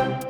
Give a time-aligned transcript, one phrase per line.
[0.00, 0.29] thank you.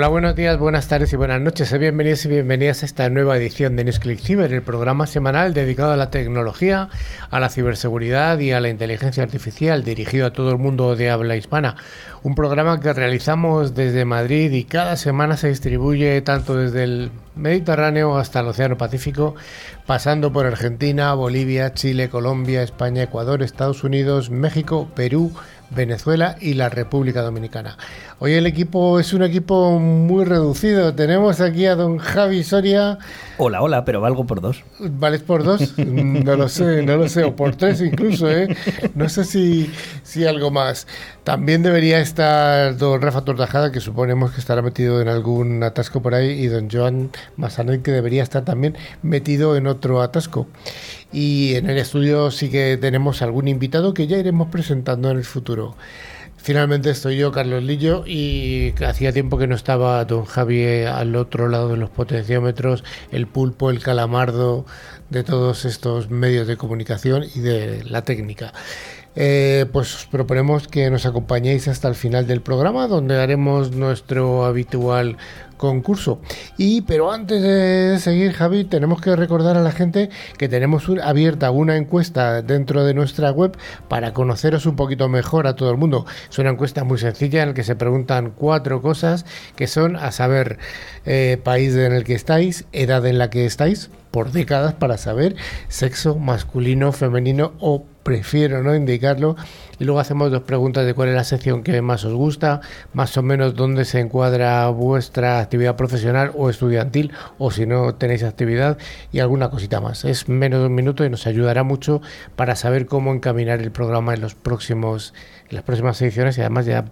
[0.00, 1.78] Hola, buenos días, buenas tardes y buenas noches.
[1.78, 5.96] Bienvenidos y bienvenidas a esta nueva edición de NewsClick Cyber, el programa semanal dedicado a
[5.98, 6.88] la tecnología,
[7.30, 11.36] a la ciberseguridad y a la inteligencia artificial, dirigido a todo el mundo de habla
[11.36, 11.76] hispana.
[12.22, 18.16] Un programa que realizamos desde Madrid y cada semana se distribuye tanto desde el Mediterráneo
[18.16, 19.34] hasta el Océano Pacífico,
[19.84, 25.30] pasando por Argentina, Bolivia, Chile, Colombia, España, Ecuador, Estados Unidos, México, Perú,
[25.70, 27.78] Venezuela y la República Dominicana.
[28.18, 30.94] Hoy el equipo es un equipo muy reducido.
[30.94, 32.98] Tenemos aquí a don Javi Soria.
[33.38, 34.62] Hola, hola, pero valgo por dos.
[34.78, 35.74] ¿Vales por dos?
[35.90, 38.54] No lo sé, no lo sé, o por tres incluso, ¿eh?
[38.94, 39.70] No sé si,
[40.02, 40.86] si algo más.
[41.30, 46.12] También debería estar don Rafa Tortajada, que suponemos que estará metido en algún atasco por
[46.12, 50.48] ahí, y don Joan Massanet, que debería estar también metido en otro atasco.
[51.12, 55.24] Y en el estudio sí que tenemos algún invitado que ya iremos presentando en el
[55.24, 55.76] futuro.
[56.36, 61.48] Finalmente estoy yo, Carlos Lillo, y hacía tiempo que no estaba don Javi al otro
[61.48, 64.66] lado de los potenciómetros, el pulpo, el calamardo
[65.10, 68.52] de todos estos medios de comunicación y de la técnica.
[69.16, 74.44] Eh, pues os proponemos que nos acompañéis hasta el final del programa, donde haremos nuestro
[74.44, 75.16] habitual
[75.60, 76.20] concurso.
[76.56, 80.08] Y pero antes de seguir, Javi, tenemos que recordar a la gente
[80.38, 85.56] que tenemos abierta una encuesta dentro de nuestra web para conoceros un poquito mejor a
[85.56, 86.06] todo el mundo.
[86.30, 90.12] Es una encuesta muy sencilla en la que se preguntan cuatro cosas que son a
[90.12, 90.58] saber
[91.04, 95.36] eh, país en el que estáis, edad en la que estáis, por décadas para saber
[95.68, 99.36] sexo masculino, femenino o prefiero no indicarlo.
[99.78, 102.60] Y luego hacemos dos preguntas de cuál es la sección que más os gusta,
[102.92, 108.24] más o menos dónde se encuadra vuestra actividad profesional o estudiantil, o si no tenéis
[108.24, 108.78] actividad,
[109.12, 110.04] y alguna cosita más.
[110.04, 112.02] Es menos de un minuto y nos ayudará mucho
[112.34, 115.14] para saber cómo encaminar el programa en los próximos
[115.50, 116.84] las próximas ediciones y además ya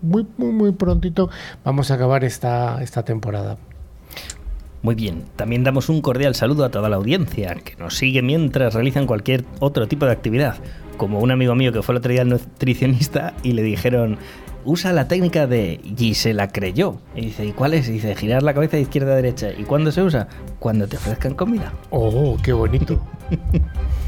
[0.00, 1.30] muy, muy, muy prontito
[1.64, 3.56] vamos a acabar esta, esta temporada.
[4.84, 8.74] Muy bien, también damos un cordial saludo a toda la audiencia que nos sigue mientras
[8.74, 10.56] realizan cualquier otro tipo de actividad,
[10.98, 14.18] como un amigo mío que fue el otro día al nutricionista y le dijeron,
[14.66, 16.98] usa la técnica de y se la creyó.
[17.16, 17.88] Y dice, ¿y cuál es?
[17.88, 19.52] Y dice, girar la cabeza de izquierda a derecha.
[19.56, 20.28] ¿Y cuándo se usa?
[20.58, 21.72] Cuando te ofrezcan comida.
[21.88, 23.00] Oh, qué bonito.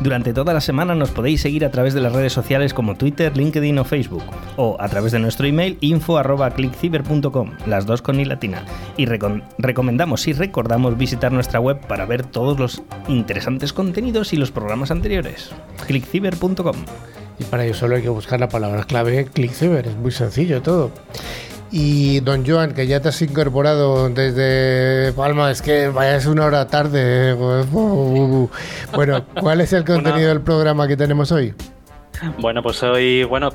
[0.00, 3.34] Durante toda la semana nos podéis seguir a través de las redes sociales como Twitter,
[3.34, 4.24] LinkedIn o Facebook,
[4.56, 8.62] o a través de nuestro email info.clickciber.com, las dos con i latina.
[8.98, 14.50] Y recomendamos y recordamos visitar nuestra web para ver todos los interesantes contenidos y los
[14.50, 15.50] programas anteriores.
[15.86, 16.76] clickciber.com.
[17.38, 20.90] Y para ello solo hay que buscar la palabra clave ClickCiber, es muy sencillo todo.
[21.70, 26.66] Y don Joan, que ya te has incorporado desde Palma, es que vayas una hora
[26.66, 27.36] tarde.
[28.94, 31.54] Bueno, ¿cuál es el contenido del programa que tenemos hoy?
[32.38, 33.50] Bueno, pues hoy, bueno,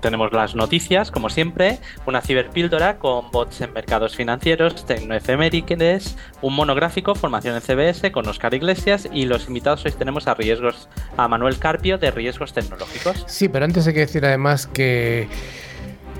[0.00, 7.14] tenemos las noticias, como siempre, una ciberpíldora con bots en mercados financieros, tecnoefemérides, un monográfico,
[7.14, 11.58] formación en CBS con Oscar Iglesias y los invitados hoy tenemos a riesgos, a Manuel
[11.58, 13.24] Carpio de riesgos tecnológicos.
[13.26, 15.28] Sí, pero antes hay que decir además que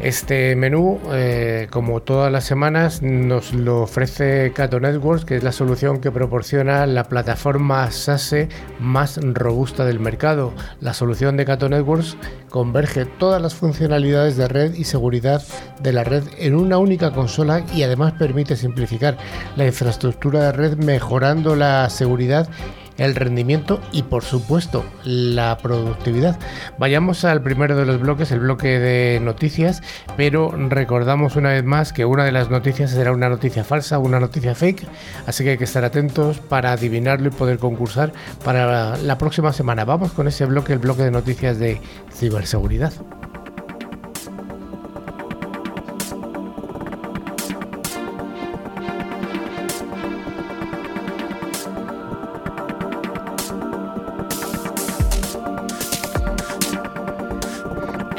[0.03, 5.53] este menú, eh, como todas las semanas, nos lo ofrece Cato Networks, que es la
[5.53, 10.55] solución que proporciona la plataforma SASE más robusta del mercado.
[10.81, 12.17] La solución de Cato Networks
[12.49, 15.43] converge todas las funcionalidades de red y seguridad
[15.83, 19.19] de la red en una única consola y además permite simplificar
[19.57, 22.49] la infraestructura de red mejorando la seguridad
[23.01, 26.39] el rendimiento y por supuesto la productividad.
[26.79, 29.83] Vayamos al primero de los bloques, el bloque de noticias,
[30.17, 34.21] pero recordamos una vez más que una de las noticias será una noticia falsa, una
[34.21, 34.87] noticia fake,
[35.27, 38.13] así que hay que estar atentos para adivinarlo y poder concursar
[38.45, 39.87] para la próxima semana.
[39.87, 41.81] Vamos con ese bloque, el bloque de noticias de
[42.13, 42.93] ciberseguridad.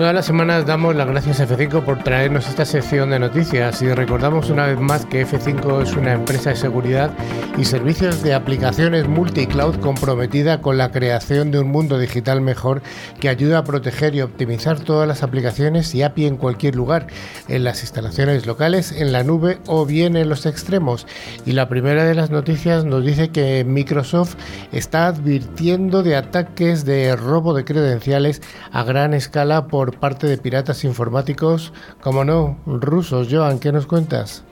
[0.01, 3.94] Todas las semanas damos las gracias a F5 por traernos esta sección de noticias y
[3.94, 7.12] recordamos una vez más que F5 es una empresa de seguridad
[7.56, 12.81] y servicios de aplicaciones multi-cloud comprometida con la creación de un mundo digital mejor
[13.19, 17.06] que ayuda a proteger y optimizar todas las aplicaciones y API en cualquier lugar,
[17.48, 21.06] en las instalaciones locales, en la nube o bien en los extremos.
[21.45, 24.33] Y la primera de las noticias nos dice que Microsoft
[24.71, 30.83] está advirtiendo de ataques de robo de credenciales a gran escala por parte de piratas
[30.83, 33.27] informáticos, como no, rusos.
[33.29, 34.43] Joan, ¿qué nos cuentas?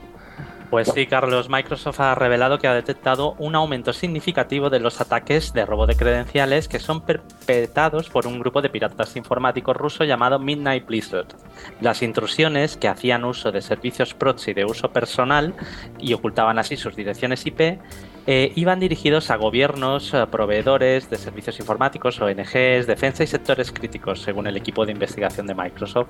[0.70, 5.52] Pues sí, Carlos, Microsoft ha revelado que ha detectado un aumento significativo de los ataques
[5.52, 10.38] de robo de credenciales que son perpetrados por un grupo de piratas informáticos ruso llamado
[10.38, 11.26] Midnight Blizzard.
[11.80, 15.54] Las intrusiones, que hacían uso de servicios proxy de uso personal
[15.98, 17.80] y ocultaban así sus direcciones IP,
[18.26, 24.46] eh, iban dirigidos a gobiernos, proveedores de servicios informáticos, ONGs, defensa y sectores críticos, según
[24.46, 26.08] el equipo de investigación de Microsoft.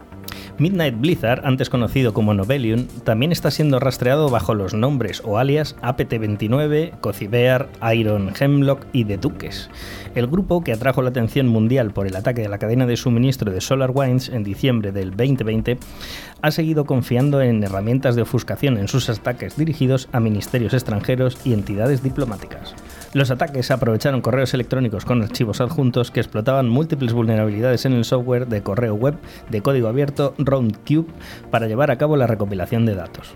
[0.58, 5.76] Midnight Blizzard, antes conocido como Novelium, también está siendo rastreado bajo los nombres o alias
[5.82, 9.70] APT-29, Cocibear, Iron Hemlock y The Duques.
[10.14, 13.52] El grupo, que atrajo la atención mundial por el ataque de la cadena de suministro
[13.52, 15.78] de SolarWinds en diciembre del 2020,
[16.42, 21.52] ha seguido confiando en herramientas de ofuscación en sus ataques dirigidos a ministerios extranjeros y
[21.52, 22.74] entidades diplomáticas.
[23.12, 28.46] Los ataques aprovecharon correos electrónicos con archivos adjuntos que explotaban múltiples vulnerabilidades en el software
[28.46, 29.16] de correo web
[29.48, 31.08] de código abierto RoundCube
[31.50, 33.34] para llevar a cabo la recopilación de datos.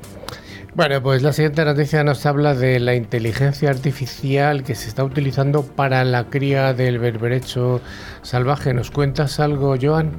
[0.75, 5.63] Bueno, pues la siguiente noticia nos habla de la inteligencia artificial que se está utilizando
[5.63, 7.81] para la cría del berberecho
[8.23, 8.75] salvaje.
[8.75, 10.11] ¿Nos cuentas algo, Joan?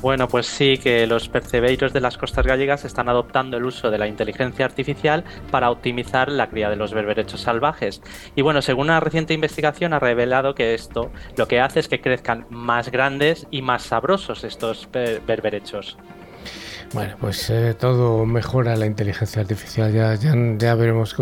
[0.00, 3.98] Bueno, pues sí, que los percebeiros de las costas gallegas están adoptando el uso de
[3.98, 8.02] la inteligencia artificial para optimizar la cría de los berberechos salvajes.
[8.34, 12.00] Y bueno, según una reciente investigación ha revelado que esto lo que hace es que
[12.00, 15.96] crezcan más grandes y más sabrosos estos berberechos.
[16.92, 19.92] Bueno, pues eh, todo mejora la inteligencia artificial.
[19.92, 21.16] Ya, ya, veremos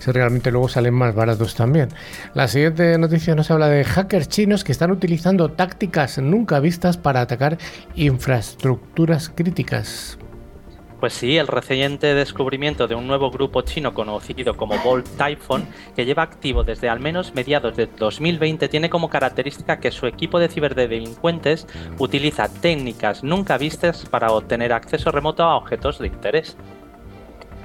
[0.00, 1.90] si realmente luego salen más baratos también.
[2.34, 7.20] La siguiente noticia nos habla de hackers chinos que están utilizando tácticas nunca vistas para
[7.20, 7.56] atacar
[7.94, 10.18] infraestructuras críticas.
[11.02, 15.66] Pues sí, el reciente descubrimiento de un nuevo grupo chino conocido como Bolt Typhon,
[15.96, 20.38] que lleva activo desde al menos mediados de 2020, tiene como característica que su equipo
[20.38, 21.66] de ciberdelincuentes
[21.98, 26.56] utiliza técnicas nunca vistas para obtener acceso remoto a objetos de interés.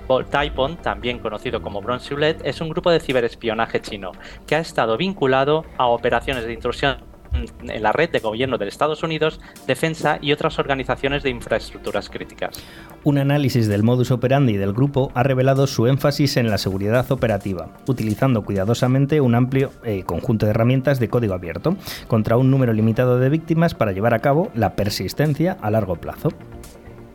[0.07, 4.13] Bolt Typhon, también conocido como Bronze es un grupo de ciberespionaje chino
[4.47, 9.03] que ha estado vinculado a operaciones de intrusión en la red de gobierno de Estados
[9.03, 12.61] Unidos, defensa y otras organizaciones de infraestructuras críticas.
[13.03, 17.69] Un análisis del modus operandi del grupo ha revelado su énfasis en la seguridad operativa,
[17.87, 21.77] utilizando cuidadosamente un amplio eh, conjunto de herramientas de código abierto
[22.07, 26.29] contra un número limitado de víctimas para llevar a cabo la persistencia a largo plazo.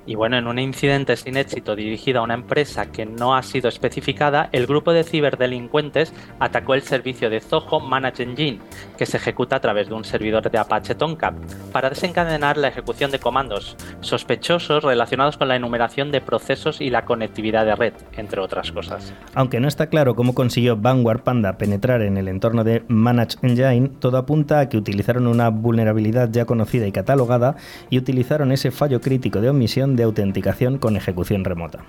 [0.04, 3.68] Y bueno, en un incidente sin éxito dirigido a una empresa que no ha sido
[3.68, 8.58] especificada, el grupo de ciberdelincuentes atacó el servicio de Zoho Manage Engine,
[8.98, 11.34] que se ejecuta a través de un servidor de Apache Tomcat,
[11.72, 17.04] para desencadenar la ejecución de comandos sospechosos relacionados con la enumeración de procesos y la
[17.04, 19.12] conectividad de red, entre otras cosas.
[19.34, 23.90] Aunque no está claro cómo consiguió Vanguard Panda penetrar en el entorno de Manage Engine,
[24.00, 27.56] todo apunta a que utilizaron una vulnerabilidad ya conocida y catalogada
[27.90, 31.84] y utilizaron ese fallo crítico de omisión de autenticación con ejecución remota.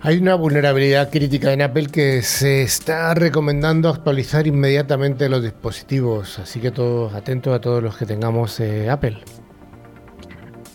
[0.00, 6.60] Hay una vulnerabilidad crítica en Apple que se está recomendando actualizar inmediatamente los dispositivos, así
[6.60, 9.18] que todos atentos a todos los que tengamos eh, Apple.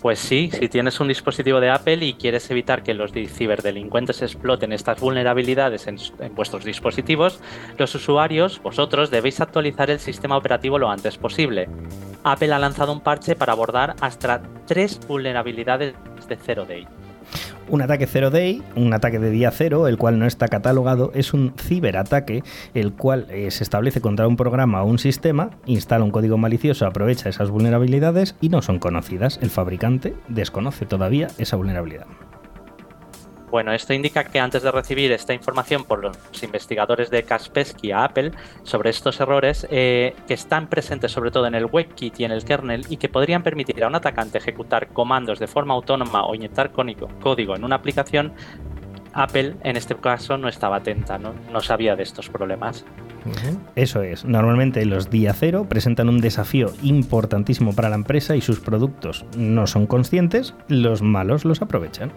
[0.03, 4.73] Pues sí, si tienes un dispositivo de Apple y quieres evitar que los ciberdelincuentes exploten
[4.73, 5.95] estas vulnerabilidades en,
[6.35, 7.39] vuestros dispositivos,
[7.77, 11.69] los usuarios, vosotros, debéis actualizar el sistema operativo lo antes posible.
[12.25, 15.95] Apple ha lanzado un parche para abordar hasta tres vulnerabilidades
[16.27, 16.85] de Zero Day.
[17.69, 21.33] Un ataque Zero Day, un ataque de día cero, el cual no está catalogado, es
[21.33, 26.11] un ciberataque, el cual eh, se establece contra un programa o un sistema, instala un
[26.11, 29.39] código malicioso, aprovecha esas vulnerabilidades y no son conocidas.
[29.41, 32.05] El fabricante desconoce todavía esa vulnerabilidad.
[33.53, 38.05] Bueno, esto indica que antes de recibir esta información por los investigadores de Kaspersky a
[38.05, 38.31] Apple
[38.63, 42.45] sobre estos errores, eh, que están presentes sobre todo en el WebKit y en el
[42.45, 46.71] kernel y que podrían permitir a un atacante ejecutar comandos de forma autónoma o inyectar
[46.71, 48.33] código en una aplicación,
[49.13, 52.83] Apple en este caso no estaba atenta, no, no sabía de estos problemas.
[53.75, 54.25] Eso es.
[54.25, 59.67] Normalmente los día cero presentan un desafío importantísimo para la empresa y sus productos no
[59.67, 62.11] son conscientes, los malos los aprovechan.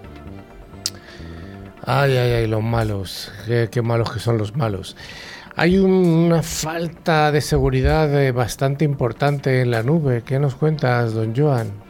[1.88, 3.32] Ay, ay, ay, los malos.
[3.46, 4.96] Qué, malos que son los malos.
[5.54, 10.22] Hay una falta de seguridad eh, bastante importante en la nube.
[10.26, 11.86] ¿Qué nos cuentas, don Joan?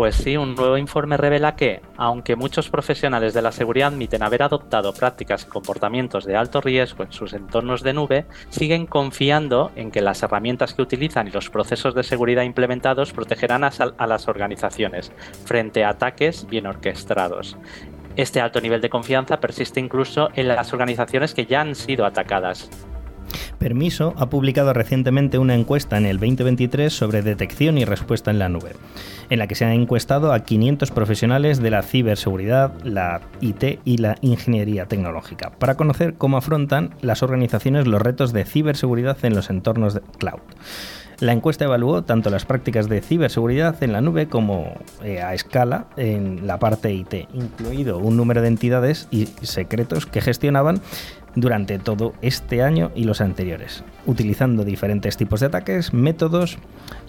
[0.00, 4.42] Pues sí, un nuevo informe revela que, aunque muchos profesionales de la seguridad admiten haber
[4.42, 9.90] adoptado prácticas y comportamientos de alto riesgo en sus entornos de nube, siguen confiando en
[9.90, 15.12] que las herramientas que utilizan y los procesos de seguridad implementados protegerán a las organizaciones
[15.44, 17.58] frente a ataques bien orquestados.
[18.16, 22.68] Este alto nivel de confianza persiste incluso en las organizaciones que ya han sido atacadas.
[23.58, 28.48] Permiso ha publicado recientemente una encuesta en el 2023 sobre detección y respuesta en la
[28.48, 28.72] nube,
[29.28, 33.98] en la que se han encuestado a 500 profesionales de la ciberseguridad, la IT y
[33.98, 39.50] la ingeniería tecnológica, para conocer cómo afrontan las organizaciones los retos de ciberseguridad en los
[39.50, 40.40] entornos de cloud.
[41.20, 44.72] La encuesta evaluó tanto las prácticas de ciberseguridad en la nube como
[45.04, 50.22] eh, a escala en la parte IT, incluido un número de entidades y secretos que
[50.22, 50.80] gestionaban
[51.34, 56.56] durante todo este año y los anteriores, utilizando diferentes tipos de ataques, métodos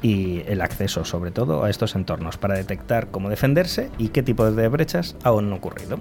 [0.01, 4.51] y el acceso sobre todo a estos entornos para detectar cómo defenderse y qué tipo
[4.51, 6.00] de brechas han ocurrido.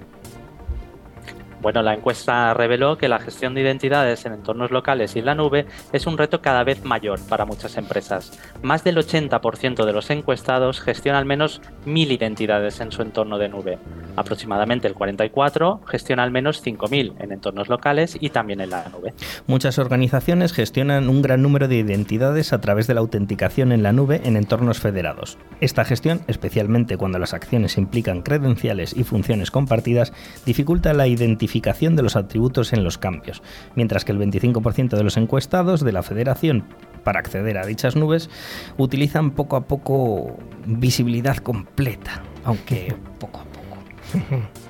[1.61, 5.35] Bueno, la encuesta reveló que la gestión de identidades en entornos locales y en la
[5.35, 8.31] nube es un reto cada vez mayor para muchas empresas.
[8.63, 13.49] Más del 80% de los encuestados gestiona al menos mil identidades en su entorno de
[13.49, 13.77] nube.
[14.15, 19.13] Aproximadamente el 44% gestiona al menos 5.000 en entornos locales y también en la nube.
[19.45, 23.93] Muchas organizaciones gestionan un gran número de identidades a través de la autenticación en la
[23.93, 25.37] nube en entornos federados.
[25.59, 30.11] Esta gestión, especialmente cuando las acciones implican credenciales y funciones compartidas,
[30.43, 33.41] dificulta la identificación de los atributos en los cambios,
[33.75, 36.63] mientras que el 25% de los encuestados de la federación
[37.03, 38.29] para acceder a dichas nubes
[38.77, 44.47] utilizan poco a poco visibilidad completa, aunque poco a poco.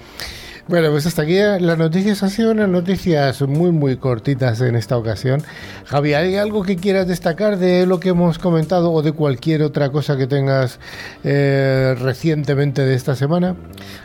[0.68, 4.98] Bueno, pues hasta aquí las noticias han sido unas noticias muy muy cortitas en esta
[4.98, 5.41] ocasión.
[5.86, 9.91] Javi, ¿hay algo que quieras destacar de lo que hemos comentado o de cualquier otra
[9.91, 10.80] cosa que tengas
[11.24, 13.56] eh, recientemente de esta semana?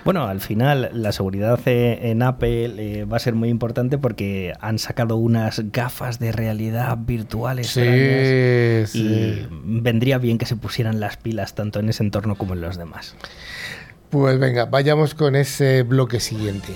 [0.04, 4.52] Bueno, al final la seguridad eh, en Apple eh, va a ser muy importante porque
[4.60, 11.16] han sacado unas gafas de realidad virtuales sí, y vendría bien que se pusieran las
[11.16, 13.14] pilas tanto en ese entorno como en los demás.
[14.10, 16.72] Pues venga, vayamos con ese bloque siguiente.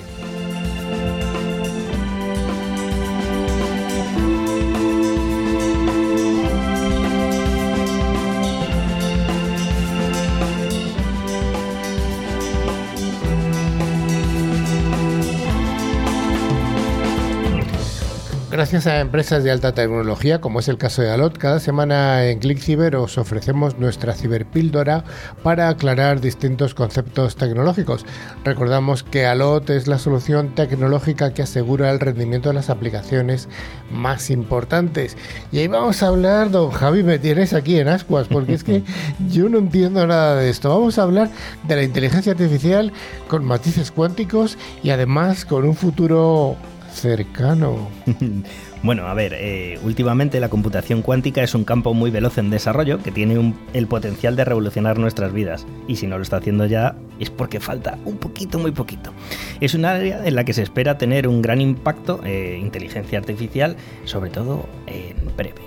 [18.50, 22.40] Gracias a empresas de alta tecnología, como es el caso de Alot, cada semana en
[22.40, 25.04] ClickCiber os ofrecemos nuestra ciberpíldora
[25.44, 28.04] para aclarar distintos conceptos tecnológicos.
[28.44, 33.48] Recordamos que Alot es la solución tecnológica que asegura el rendimiento de las aplicaciones
[33.92, 35.16] más importantes.
[35.52, 38.82] Y ahí vamos a hablar, don Javi, me tienes aquí en ascuas, porque es que
[39.30, 40.70] yo no entiendo nada de esto.
[40.70, 41.30] Vamos a hablar
[41.68, 42.92] de la inteligencia artificial
[43.28, 46.56] con matices cuánticos y además con un futuro
[46.92, 47.88] cercano.
[48.82, 52.98] bueno, a ver, eh, últimamente la computación cuántica es un campo muy veloz en desarrollo
[52.98, 55.66] que tiene el potencial de revolucionar nuestras vidas.
[55.88, 59.12] Y si no lo está haciendo ya, es porque falta un poquito, muy poquito.
[59.60, 63.76] Es un área en la que se espera tener un gran impacto, eh, inteligencia artificial,
[64.04, 65.62] sobre todo en breve.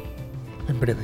[0.68, 1.02] En breve.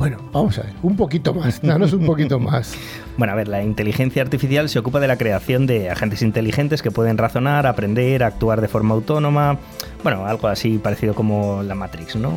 [0.00, 2.74] Bueno, vamos a ver, un poquito más, danos un poquito más.
[3.18, 6.90] Bueno, a ver, la inteligencia artificial se ocupa de la creación de agentes inteligentes que
[6.90, 9.58] pueden razonar, aprender, actuar de forma autónoma,
[10.02, 12.32] bueno, algo así parecido como la Matrix, ¿no?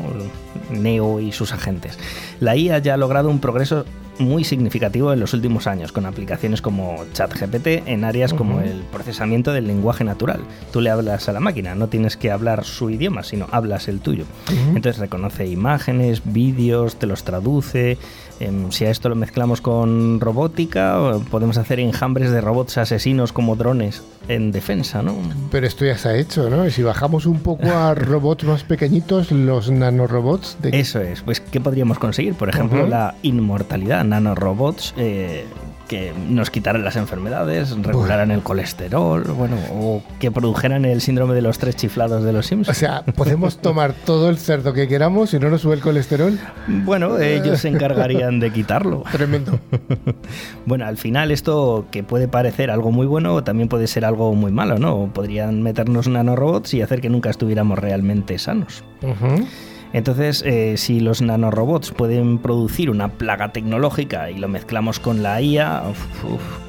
[0.71, 1.97] Neo y sus agentes.
[2.41, 3.85] La IA ya ha logrado un progreso
[4.19, 9.53] muy significativo en los últimos años, con aplicaciones como ChatGPT en áreas como el procesamiento
[9.53, 10.41] del lenguaje natural.
[10.71, 13.99] Tú le hablas a la máquina, no tienes que hablar su idioma, sino hablas el
[13.99, 14.25] tuyo.
[14.75, 17.97] Entonces reconoce imágenes, vídeos, te los traduce,
[18.69, 20.99] si a esto lo mezclamos con robótica,
[21.29, 25.15] podemos hacer enjambres de robots asesinos como drones en defensa, ¿no?
[25.51, 26.65] Pero esto ya se ha hecho, ¿no?
[26.65, 30.57] Y si bajamos un poco a robots más pequeñitos, los nanorobots...
[30.61, 30.79] De...
[30.79, 31.21] Eso es.
[31.21, 32.33] Pues, ¿qué podríamos conseguir?
[32.33, 34.03] Por ejemplo, la inmortalidad.
[34.03, 35.45] Nanorobots eh,
[35.87, 41.41] que nos quitaran las enfermedades, regularan el colesterol, bueno, o que produjeran el síndrome de
[41.41, 42.77] los tres chiflados de los Simpsons.
[42.77, 46.39] O sea, ¿podemos tomar todo el cerdo que queramos y no nos sube el colesterol?
[46.67, 49.03] Bueno, ellos se encargarían de quitarlo.
[49.11, 49.59] Tremendo.
[50.65, 54.51] bueno, al final esto que puede parecer algo muy bueno también puede ser algo muy
[54.51, 55.11] malo, ¿no?
[55.13, 58.83] Podrían meternos nanorobots y hacer que nunca estuviéramos realmente sanos.
[59.93, 65.39] Entonces, eh, si los nanorobots pueden producir una plaga tecnológica y lo mezclamos con la
[65.39, 65.83] IA,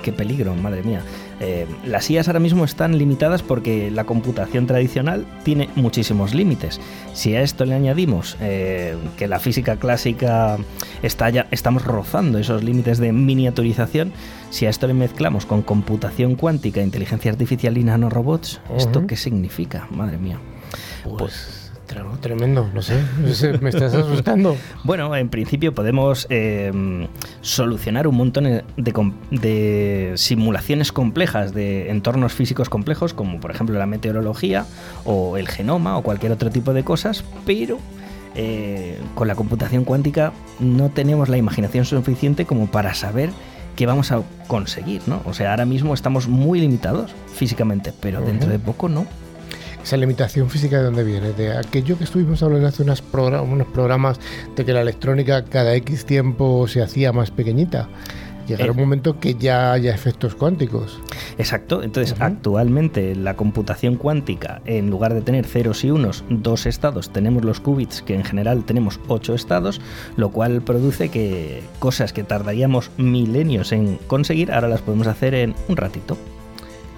[0.03, 1.01] qué peligro, madre mía.
[1.41, 6.81] Eh, las IAs ahora mismo están limitadas porque la computación tradicional tiene muchísimos límites.
[7.15, 10.59] Si a esto le añadimos eh, que la física clásica
[11.03, 14.13] está ya, estamos rozando esos límites de miniaturización,
[14.51, 19.89] si a esto le mezclamos con computación cuántica, inteligencia artificial y nanorobots, ¿esto qué significa?
[19.91, 20.39] Madre mía.
[21.03, 21.64] pues, pues
[22.21, 23.03] Tremendo, no sé,
[23.61, 24.57] me estás asustando.
[24.85, 27.07] bueno, en principio podemos em,
[27.41, 34.67] solucionar un montón de, simulaciones complejas de entornos físicos complejos, como por ejemplo la meteorología
[35.05, 37.79] o el genoma o cualquier otro tipo de cosas, pero
[38.35, 43.31] eh, con la computación cuántica no tenemos la imaginación suficiente como para saber
[43.77, 45.23] qué vamos a conseguir, ¿no?
[45.25, 49.07] O sea, ahora mismo estamos muy limitados físicamente, pero dentro de poco no.
[49.85, 51.35] Esa limitación física de dónde viene?
[51.35, 54.19] De aquello que estuvimos hablando hace unos programas
[54.57, 57.91] de que la electrónica cada X tiempo se hacía más pequeñita.
[58.49, 61.01] Llegará un momento que ya haya efectos cuánticos.
[61.37, 67.11] Exacto, entonces actualmente la computación cuántica, en lugar de tener ceros y unos, dos estados,
[67.11, 69.83] tenemos los qubits, que en general tenemos ocho estados,
[70.17, 75.55] lo cual produce que cosas que tardaríamos milenios en conseguir, ahora las podemos hacer en
[75.69, 76.17] un ratito.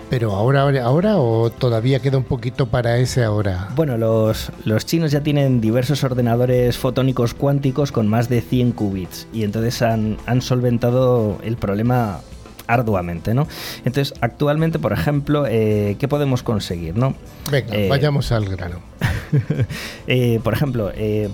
[0.09, 3.69] Pero ahora, ahora o todavía queda un poquito para ese ahora.
[3.75, 9.27] Bueno, los, los chinos ya tienen diversos ordenadores fotónicos cuánticos con más de 100 qubits
[9.33, 12.21] y entonces han, han solventado el problema
[12.67, 13.47] arduamente, ¿no?
[13.85, 17.15] Entonces, actualmente, por ejemplo, eh, ¿qué podemos conseguir, no?
[17.51, 18.81] Venga, eh, vayamos al grano.
[20.07, 20.93] Eh, por ejemplo,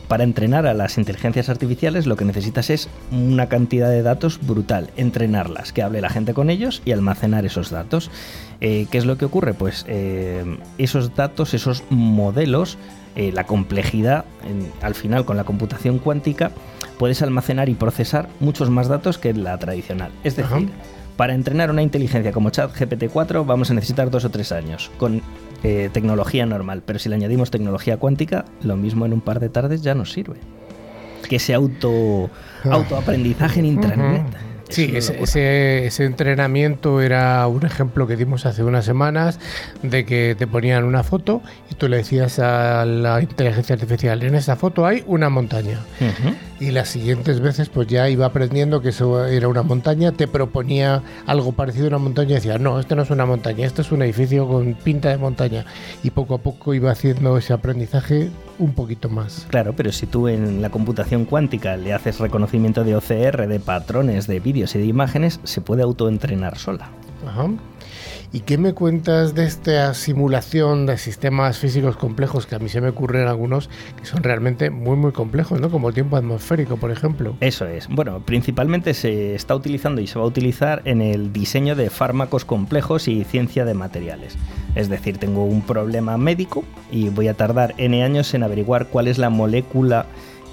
[0.09, 4.91] para entrenar a las inteligencias artificiales lo que necesitas es una cantidad de datos brutal,
[4.97, 8.11] entrenarlas, que hable la gente con ellos y almacenar esos datos.
[8.61, 9.53] ¿Qué es lo que ocurre?
[9.53, 9.85] Pues
[10.79, 12.79] esos datos, esos modelos,
[13.15, 14.25] la complejidad,
[14.81, 16.51] al final con la computación cuántica,
[16.99, 20.13] puedes almacenar y procesar muchos más datos que la tradicional.
[20.25, 20.69] Es decir,
[21.17, 25.23] para entrenar una inteligencia como ChatGPT-4 vamos a necesitar dos o tres años con
[25.63, 29.49] eh, tecnología normal, pero si le añadimos tecnología cuántica, lo mismo en un par de
[29.49, 30.37] tardes ya nos sirve.
[31.29, 32.31] Que ese auto,
[32.65, 32.71] ah.
[32.73, 34.27] autoaprendizaje en Internet.
[34.73, 39.39] Sí, ese, ese, entrenamiento era un ejemplo que dimos hace unas semanas
[39.83, 44.35] de que te ponían una foto y tú le decías a la inteligencia artificial, en
[44.35, 45.79] esa foto hay una montaña.
[46.59, 51.03] Y las siguientes veces pues ya iba aprendiendo que eso era una montaña, te proponía
[51.27, 53.93] algo parecido a una montaña y decía, no, esto no es una montaña, esto es
[53.93, 55.67] un edificio con pinta de montaña.
[56.03, 58.31] Y poco a poco iba haciendo ese aprendizaje
[58.63, 59.47] un poquito más.
[59.51, 64.27] Claro, pero si tú en la computación cuántica le haces reconocimiento de OCR, de patrones,
[64.27, 66.89] de vídeos y de imágenes, se puede autoentrenar sola.
[67.27, 67.49] Ajá.
[68.35, 72.81] ¿Y qué me cuentas de esta simulación de sistemas físicos complejos que a mí se
[72.81, 73.69] me ocurren algunos
[73.99, 75.71] que son realmente muy muy complejos, ¿no?
[75.71, 77.37] Como el tiempo atmosférico, por ejemplo.
[77.41, 77.89] Eso es.
[77.89, 82.47] Bueno, principalmente se está utilizando y se va a utilizar en el diseño de fármacos
[82.47, 84.39] complejos y ciencia de materiales.
[84.77, 89.09] Es decir, tengo un problema médico y voy a tardar N años en averiguar cuál
[89.09, 90.07] es la molécula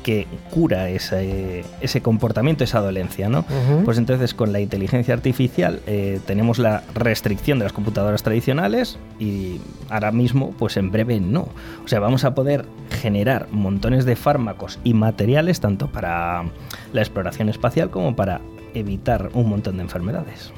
[0.09, 3.45] que cura ese, ese comportamiento, esa dolencia, ¿no?
[3.85, 9.61] Pues entonces con la inteligencia artificial eh, tenemos la restricción de las computadoras tradicionales y
[9.87, 11.49] ahora mismo, pues en breve no.
[11.85, 16.43] O sea, vamos a poder generar montones de fármacos y materiales tanto para
[16.91, 18.41] la exploración espacial como para
[18.73, 20.51] evitar un montón de enfermedades.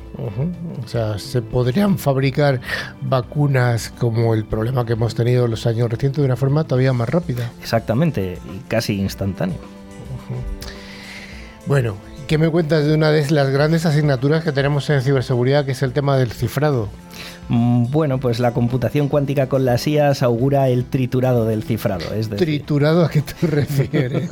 [0.83, 2.61] O sea, se podrían fabricar
[3.01, 6.93] vacunas como el problema que hemos tenido en los años recientes de una forma todavía
[6.93, 7.51] más rápida.
[7.61, 9.57] Exactamente, y casi instantáneo.
[11.65, 11.95] Bueno,
[12.27, 15.81] ¿qué me cuentas de una de las grandes asignaturas que tenemos en ciberseguridad, que es
[15.81, 16.89] el tema del cifrado?
[17.53, 22.13] Mm, bueno, pues la computación cuántica con las IAS augura el triturado del cifrado.
[22.13, 24.29] Es ¿Triturado a qué te refieres?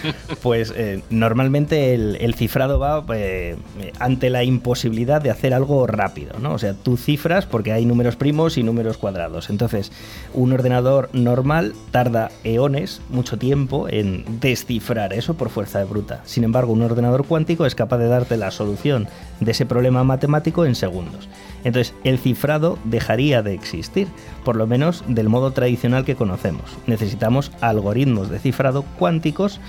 [0.42, 3.58] pues eh, normalmente el, cifrado va eh,
[3.98, 6.54] ante la imposibilidad de hacer algo rápido, ¿no?
[6.54, 9.50] O sea, tú cifras porque hay números primos y números cuadrados.
[9.50, 9.92] Entonces,
[10.32, 16.22] un ordenador normal tarda eones, mucho tiempo, en descifrar eso por fuerza de bruta.
[16.24, 19.08] Sin embargo, un ordenador cuántico es capaz de darte la solución
[19.40, 21.28] de ese problema matemático en segundos.
[21.64, 24.08] Entonces, el cifrado dejaría de existir,
[24.44, 26.64] por lo menos del modo tradicional que conocemos.
[26.86, 29.60] Necesitamos algoritmos de cifrado cuánticos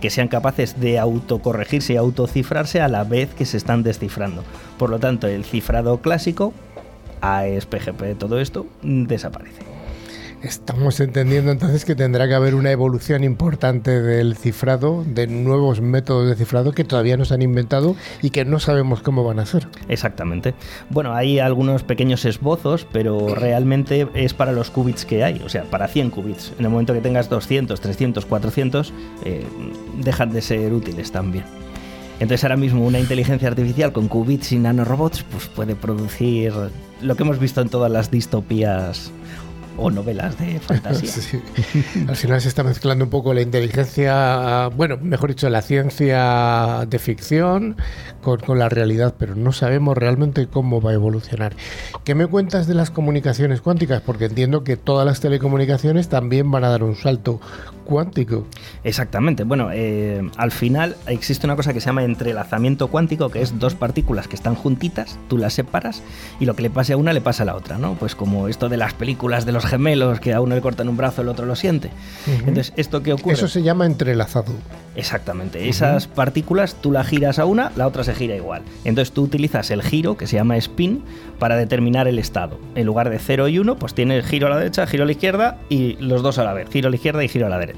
[0.00, 4.42] que sean capaces de autocorregirse y autocifrarse a la vez que se están descifrando.
[4.78, 6.52] Por lo tanto, el cifrado clásico,
[7.20, 9.71] AES-PGP, todo esto, desaparece.
[10.42, 16.28] Estamos entendiendo entonces que tendrá que haber una evolución importante del cifrado, de nuevos métodos
[16.28, 19.46] de cifrado que todavía no se han inventado y que no sabemos cómo van a
[19.46, 19.68] ser.
[19.88, 20.54] Exactamente.
[20.90, 25.62] Bueno, hay algunos pequeños esbozos, pero realmente es para los qubits que hay, o sea,
[25.62, 26.52] para 100 qubits.
[26.58, 28.92] En el momento que tengas 200, 300, 400,
[29.98, 31.44] dejan de ser útiles también.
[32.18, 36.52] Entonces ahora mismo una inteligencia artificial con qubits y nanorobots pues puede producir
[37.00, 39.12] lo que hemos visto en todas las distopías
[39.76, 41.40] o novelas de fantasía.
[42.08, 46.98] Al final se está mezclando un poco la inteligencia, bueno, mejor dicho, la ciencia de
[46.98, 47.76] ficción
[48.22, 51.54] con, con, la realidad, pero no sabemos realmente cómo va a evolucionar.
[52.04, 54.02] ¿Qué me cuentas de las comunicaciones cuánticas?
[54.02, 57.40] Porque entiendo que todas las telecomunicaciones también van a dar un salto
[57.84, 58.46] cuántico.
[58.84, 59.44] Exactamente.
[59.44, 63.74] Bueno, eh, al final existe una cosa que se llama entrelazamiento cuántico, que es dos
[63.74, 66.02] partículas que están juntitas, tú las separas
[66.40, 67.94] y lo que le pase a una le pasa a la otra, ¿no?
[67.94, 70.88] Pues como esto de las películas de los los gemelos que a uno le cortan
[70.88, 71.90] un brazo, el otro lo siente.
[72.26, 73.34] Entonces, ¿esto qué ocurre?
[73.34, 74.52] Eso se llama entrelazado.
[74.94, 75.68] Exactamente.
[75.68, 78.62] Esas partículas tú la giras a una, la otra se gira igual.
[78.84, 81.02] Entonces tú utilizas el giro, que se llama spin,
[81.38, 82.58] para determinar el estado.
[82.74, 85.12] En lugar de 0 y 1, pues tienes giro a la derecha, giro a la
[85.12, 86.68] izquierda y los dos a la vez.
[86.70, 87.71] Giro a la izquierda y giro a la derecha.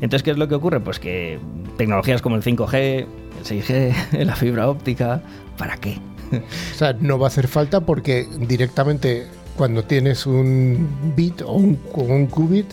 [0.00, 0.80] Entonces, ¿qué es lo que ocurre?
[0.80, 1.38] Pues que
[1.76, 5.22] tecnologías como el 5G, el 6G, la fibra óptica,
[5.56, 5.98] ¿para qué?
[6.32, 11.76] O sea, no va a hacer falta porque directamente cuando tienes un bit o un,
[12.26, 12.66] qubit,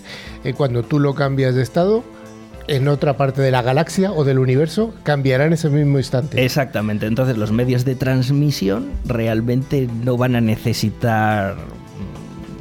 [0.43, 2.03] eh, cuando tú lo cambias de estado,
[2.67, 6.43] en otra parte de la galaxia o del universo cambiará en ese mismo instante.
[6.43, 11.55] Exactamente, entonces los medios de transmisión realmente no van a necesitar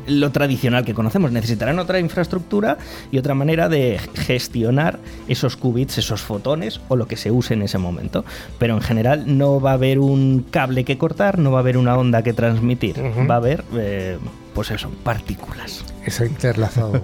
[0.07, 2.79] lo tradicional que conocemos, necesitarán otra infraestructura
[3.11, 7.63] y otra manera de gestionar esos qubits, esos fotones o lo que se use en
[7.63, 8.25] ese momento.
[8.59, 11.77] Pero en general no va a haber un cable que cortar, no va a haber
[11.77, 12.97] una onda que transmitir,
[13.29, 14.19] va a haber, eh,
[14.55, 15.85] pues eso, partículas.
[16.05, 17.03] Ese interlazado.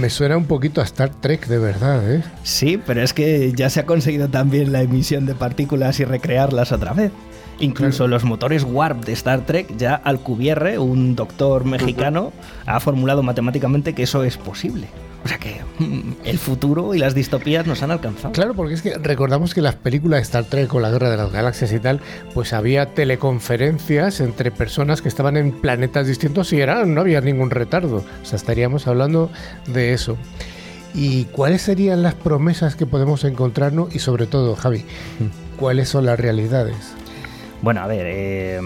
[0.00, 2.22] Me suena un poquito a Star Trek de verdad, ¿eh?
[2.44, 6.70] Sí, pero es que ya se ha conseguido también la emisión de partículas y recrearlas
[6.72, 7.10] otra vez.
[7.58, 12.32] Incluso los motores Warp de Star Trek, ya Alcubierre, un doctor mexicano,
[12.66, 14.88] ha formulado matemáticamente que eso es posible.
[15.24, 18.32] O sea que mm, el futuro y las distopías nos han alcanzado.
[18.32, 21.16] Claro, porque es que recordamos que las películas de Star Trek o la Guerra de
[21.16, 22.00] las Galaxias y tal,
[22.32, 27.50] pues había teleconferencias entre personas que estaban en planetas distintos y eran, no había ningún
[27.50, 28.04] retardo.
[28.22, 29.30] O sea, estaríamos hablando
[29.66, 30.16] de eso.
[30.94, 33.94] ¿Y cuáles serían las promesas que podemos encontrarnos?
[33.94, 34.84] Y sobre todo, Javi,
[35.58, 36.76] ¿cuáles son las realidades?
[37.66, 38.60] Bueno, a ver, eh,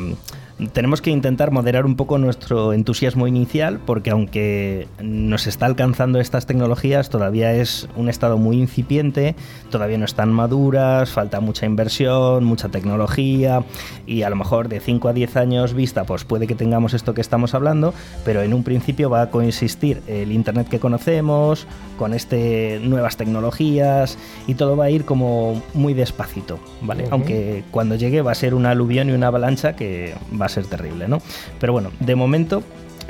[0.68, 6.46] tenemos que intentar moderar un poco nuestro entusiasmo inicial porque aunque nos está alcanzando estas
[6.46, 9.34] tecnologías, todavía es un estado muy incipiente,
[9.70, 13.64] todavía no están maduras, falta mucha inversión, mucha tecnología
[14.06, 17.14] y a lo mejor de 5 a 10 años vista pues puede que tengamos esto
[17.14, 17.94] que estamos hablando,
[18.24, 21.66] pero en un principio va a coexistir el Internet que conocemos
[21.98, 27.06] con este nuevas tecnologías y todo va a ir como muy despacito, ¿vale?
[27.10, 30.66] Aunque cuando llegue va a ser una aluvión y una avalancha que va a ser
[30.66, 31.22] terrible, ¿no?
[31.58, 32.62] Pero bueno, de momento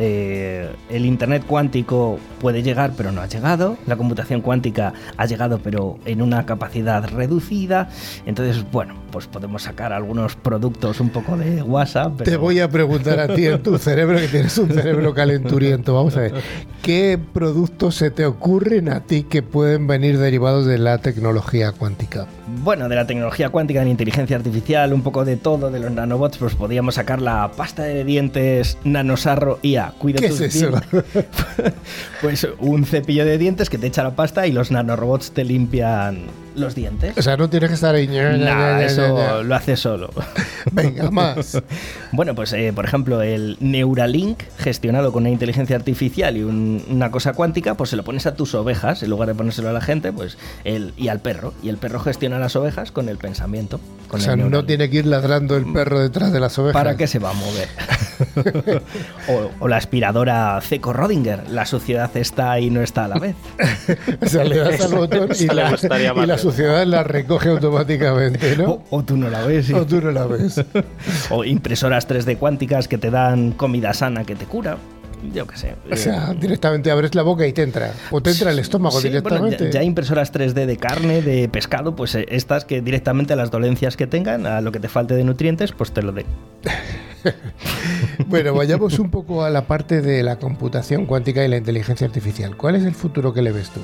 [0.02, 3.76] eh, el Internet cuántico puede llegar, pero no ha llegado.
[3.86, 7.90] La computación cuántica ha llegado, pero en una capacidad reducida.
[8.24, 12.22] Entonces, bueno, pues podemos sacar algunos productos un poco de WhatsApp.
[12.22, 15.94] Te voy a preguntar a ti en tu cerebro, que tienes un cerebro calenturiento.
[15.94, 16.34] Vamos a ver,
[16.82, 22.26] ¿qué productos se te ocurren a ti que pueden venir derivados de la tecnología cuántica?
[22.62, 25.90] Bueno, de la tecnología cuántica, de la inteligencia artificial, un poco de todo, de los
[25.90, 29.94] nanobots, pues podríamos sacar la pasta de dientes nanosarro IA.
[29.98, 30.70] Cuida ¿Qué tus es eso?
[30.70, 31.24] dientes.
[32.20, 36.24] pues un cepillo de dientes que te echa la pasta y los nanorobots te limpian
[36.54, 37.16] los dientes.
[37.16, 38.06] O sea, no tienes que estar ahí.
[38.08, 40.10] ña, eso lo hace solo.
[40.72, 41.60] Venga, más.
[42.12, 47.12] Bueno, pues eh, por ejemplo, el Neuralink, gestionado con una inteligencia artificial y un- una
[47.12, 49.80] cosa cuántica, pues se lo pones a tus ovejas, en lugar de ponérselo a la
[49.80, 51.54] gente, pues el, y al perro.
[51.62, 53.78] Y el perro gestiona las ovejas con el pensamiento.
[54.10, 56.74] O sea, no tiene que ir ladrando el perro detrás de las ovejas.
[56.74, 57.68] ¿Para qué se va a mover?
[59.28, 63.36] o, o la aspiradora Ceco Rodinger, la suciedad está y no está a la vez.
[64.20, 65.76] O sea, le das al botón y la,
[66.16, 66.38] y la.
[66.40, 68.82] Suciedad la recoge automáticamente, ¿no?
[68.90, 69.66] O, o tú no la ves.
[69.66, 69.72] sí.
[69.74, 70.64] O tú no la ves.
[71.30, 74.76] O impresoras 3D cuánticas que te dan comida sana que te cura.
[75.34, 75.74] Yo qué sé.
[75.92, 77.92] O sea, directamente abres la boca y te entra.
[78.10, 79.64] O te entra el estómago Sí, bueno, directamente.
[79.66, 83.36] ya, ya hay impresoras 3D de carne, de pescado, pues eh, estas que directamente a
[83.36, 86.24] las dolencias que tengan, a lo que te falte de nutrientes, pues te lo den.
[88.28, 92.56] Bueno, vayamos un poco a la parte de la computación cuántica y la inteligencia artificial.
[92.56, 93.80] ¿Cuál es el futuro que le ves tú?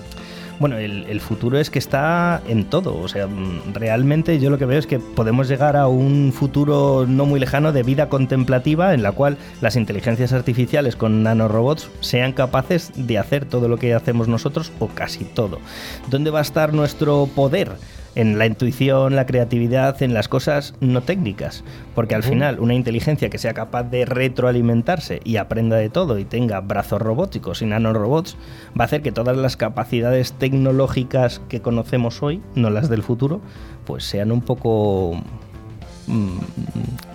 [0.59, 2.97] Bueno, el, el futuro es que está en todo.
[2.99, 7.05] O sea, mm, realmente yo lo que veo es que podemos llegar a un futuro
[7.07, 12.33] no muy lejano de vida contemplativa en la cual las inteligencias artificiales con nanorobots sean
[12.33, 15.59] capaces de hacer todo lo que hacemos nosotros o casi todo.
[16.09, 17.73] ¿Dónde va a estar nuestro poder?
[18.17, 21.63] En la intuición, la creatividad, en las cosas no técnicas.
[21.95, 26.25] Porque al final, una inteligencia que sea capaz de retroalimentarse y aprenda de todo y
[26.25, 28.37] tenga brazos robóticos y nanorobots,
[28.69, 33.41] va a hacer que todas las capacidades tecnológicas que conocemos hoy, no las del futuro,
[33.85, 35.21] pues sean un poco
[36.07, 36.39] mm,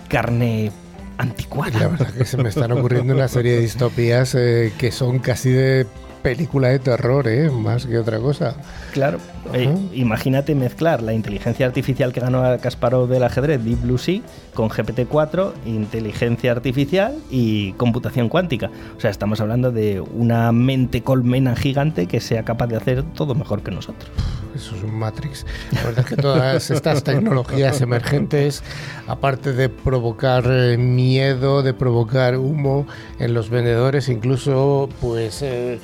[0.08, 0.70] carne
[1.18, 1.88] La anticuada.
[1.88, 5.86] verdad que se me están ocurriendo una serie de distopías eh, que son casi de
[6.22, 7.50] película de terror, ¿eh?
[7.50, 8.54] más que otra cosa.
[8.92, 9.18] Claro,
[9.52, 14.20] eh, imagínate mezclar la inteligencia artificial que ganó a Kasparov del ajedrez, Deep Blue Sea,
[14.54, 18.70] con GPT-4, inteligencia artificial y computación cuántica.
[18.96, 23.34] O sea, estamos hablando de una mente colmena gigante que sea capaz de hacer todo
[23.34, 24.10] mejor que nosotros.
[24.54, 25.46] Eso es un Matrix.
[25.72, 28.62] La verdad es que todas estas tecnologías emergentes,
[29.06, 32.86] aparte de provocar eh, miedo, de provocar humo
[33.18, 35.42] en los vendedores, incluso, pues...
[35.42, 35.80] Eh,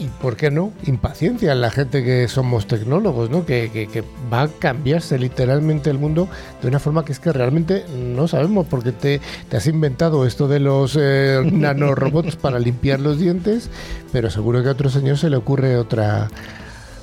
[0.00, 3.44] y por qué no, impaciencia en la gente que somos tecnólogos, ¿no?
[3.44, 6.28] Que, va a cambiarse literalmente el mundo
[6.62, 10.48] de una forma que es que realmente no sabemos, porque te, te has inventado esto
[10.48, 13.70] de los eh, nanorobots para limpiar los dientes,
[14.10, 16.30] pero seguro que a otro señor se le ocurre otra,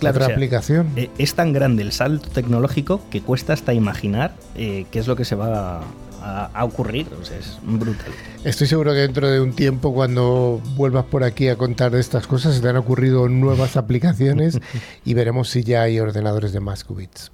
[0.01, 0.89] otra aplicación.
[0.95, 5.15] Eh, es tan grande el salto tecnológico que cuesta hasta imaginar eh, qué es lo
[5.15, 5.81] que se va a
[6.27, 7.07] a, ocurrir.
[7.19, 8.11] O sea, es brutal.
[8.43, 12.27] Estoy seguro que dentro de un tiempo, cuando vuelvas por aquí a contar de estas
[12.27, 14.59] cosas, se te han ocurrido nuevas aplicaciones
[15.05, 17.31] y veremos si ya hay ordenadores de más qubits.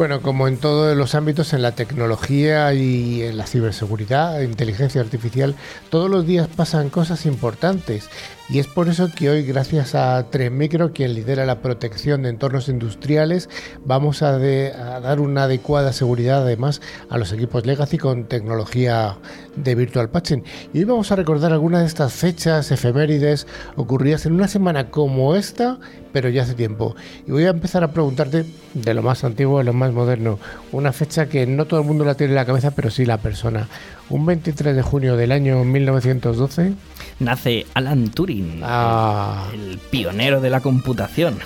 [0.00, 5.54] Bueno, como en todos los ámbitos, en la tecnología y en la ciberseguridad, inteligencia artificial,
[5.90, 8.08] todos los días pasan cosas importantes
[8.52, 12.68] y es por eso que hoy, gracias a Micro, quien lidera la protección de entornos
[12.68, 13.48] industriales,
[13.84, 19.18] vamos a, dar una adecuada seguridad además a los equipos Legacy con tecnología
[19.54, 20.42] de Virtual Patching.
[20.72, 25.36] Y hoy vamos a recordar algunas de estas fechas efemérides ocurridas en una semana como
[25.36, 25.78] esta,
[26.12, 26.96] pero ya hace tiempo.
[27.28, 30.40] Y voy a empezar a preguntarte de lo más antiguo a lo más moderno,
[30.72, 33.18] una fecha que no todo el mundo la tiene en la cabeza, pero sí la
[33.18, 33.68] persona.
[34.08, 36.74] Un 23 de junio del año 1912
[37.20, 39.48] nace Alan Turing, ah.
[39.52, 41.38] el, pionero de la computación.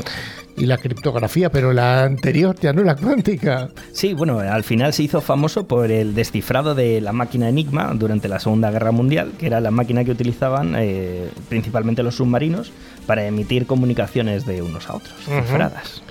[0.56, 3.70] y la criptografía, pero la anterior ya no la cuántica.
[3.92, 8.28] Sí, bueno, al final se hizo famoso por el descifrado de la máquina Enigma durante
[8.28, 12.72] la Segunda Guerra Mundial, que era la máquina que utilizaban eh, principalmente los submarinos
[13.06, 16.02] para emitir comunicaciones de unos a otros, cifradas.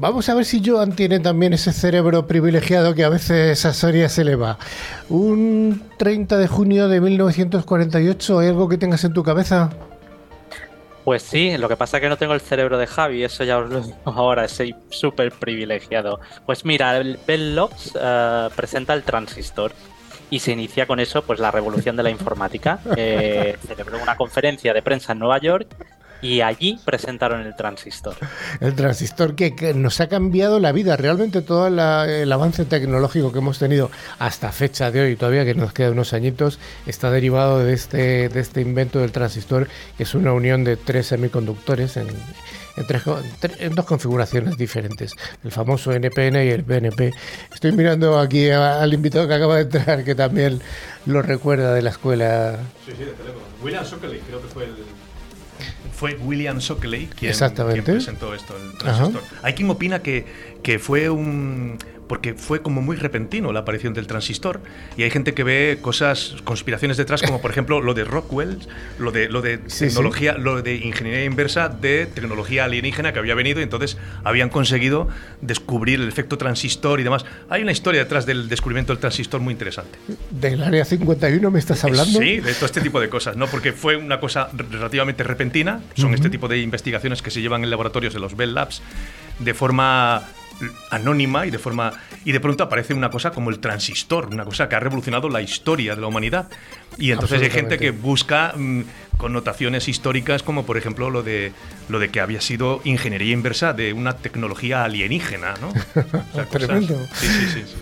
[0.00, 4.08] Vamos a ver si Joan tiene también ese cerebro privilegiado que a veces a Soria
[4.08, 4.56] se le va.
[5.08, 9.70] Un 30 de junio de 1948, ¿hay algo que tengas en tu cabeza?
[11.04, 13.58] Pues sí, lo que pasa es que no tengo el cerebro de Javi, eso ya
[13.58, 16.20] os lo digo ahora, soy súper privilegiado.
[16.46, 19.72] Pues mira, el Bell Labs eh, presenta el transistor
[20.30, 22.78] y se inicia con eso pues la revolución de la informática.
[22.96, 25.66] Eh, celebró una conferencia de prensa en Nueva York
[26.20, 28.16] y allí presentaron el transistor.
[28.60, 33.58] El transistor que, nos ha cambiado la vida, realmente todo el avance tecnológico que hemos
[33.58, 38.28] tenido hasta fecha de hoy, todavía que nos quedan unos añitos, está derivado de este,
[38.28, 42.08] de este invento del transistor, que es una unión de tres semiconductores en,
[43.58, 47.12] en, dos configuraciones diferentes, el famoso NPN y el BNP.
[47.52, 50.60] Estoy mirando aquí al invitado que acaba de entrar, que también
[51.06, 52.58] lo recuerda de la escuela.
[52.84, 53.44] Sí, sí, de teléfono.
[53.62, 54.74] William Shockley, creo que fue el
[55.98, 59.20] fue William Shockley quien, quien presentó esto, el transistor.
[59.42, 60.24] Hay quien opina que,
[60.62, 61.76] que fue un
[62.08, 64.60] porque fue como muy repentino la aparición del transistor
[64.96, 68.58] y hay gente que ve cosas, conspiraciones detrás, como por ejemplo lo de Rockwell,
[68.98, 73.60] lo de, lo de tecnología, lo de ingeniería inversa de tecnología alienígena que había venido
[73.60, 75.08] y entonces habían conseguido
[75.40, 77.24] descubrir el efecto transistor y demás.
[77.48, 79.98] Hay una historia detrás del descubrimiento del transistor muy interesante.
[80.30, 82.18] ¿Del área 51 me estás hablando?
[82.18, 83.46] Sí, de todo este tipo de cosas, ¿no?
[83.46, 87.70] Porque fue una cosa relativamente repentina, son este tipo de investigaciones que se llevan en
[87.70, 88.82] laboratorios de los Bell Labs
[89.38, 90.24] de forma
[90.90, 91.92] anónima y de forma
[92.24, 95.40] y de pronto aparece una cosa como el transistor, una cosa que ha revolucionado la
[95.40, 96.48] historia de la humanidad.
[96.96, 98.82] Y entonces hay gente que busca mm,
[99.16, 101.52] connotaciones históricas como por ejemplo lo de
[101.88, 105.72] lo de que había sido ingeniería inversa de una tecnología alienígena, ¿no?
[106.50, 106.98] Tremendo.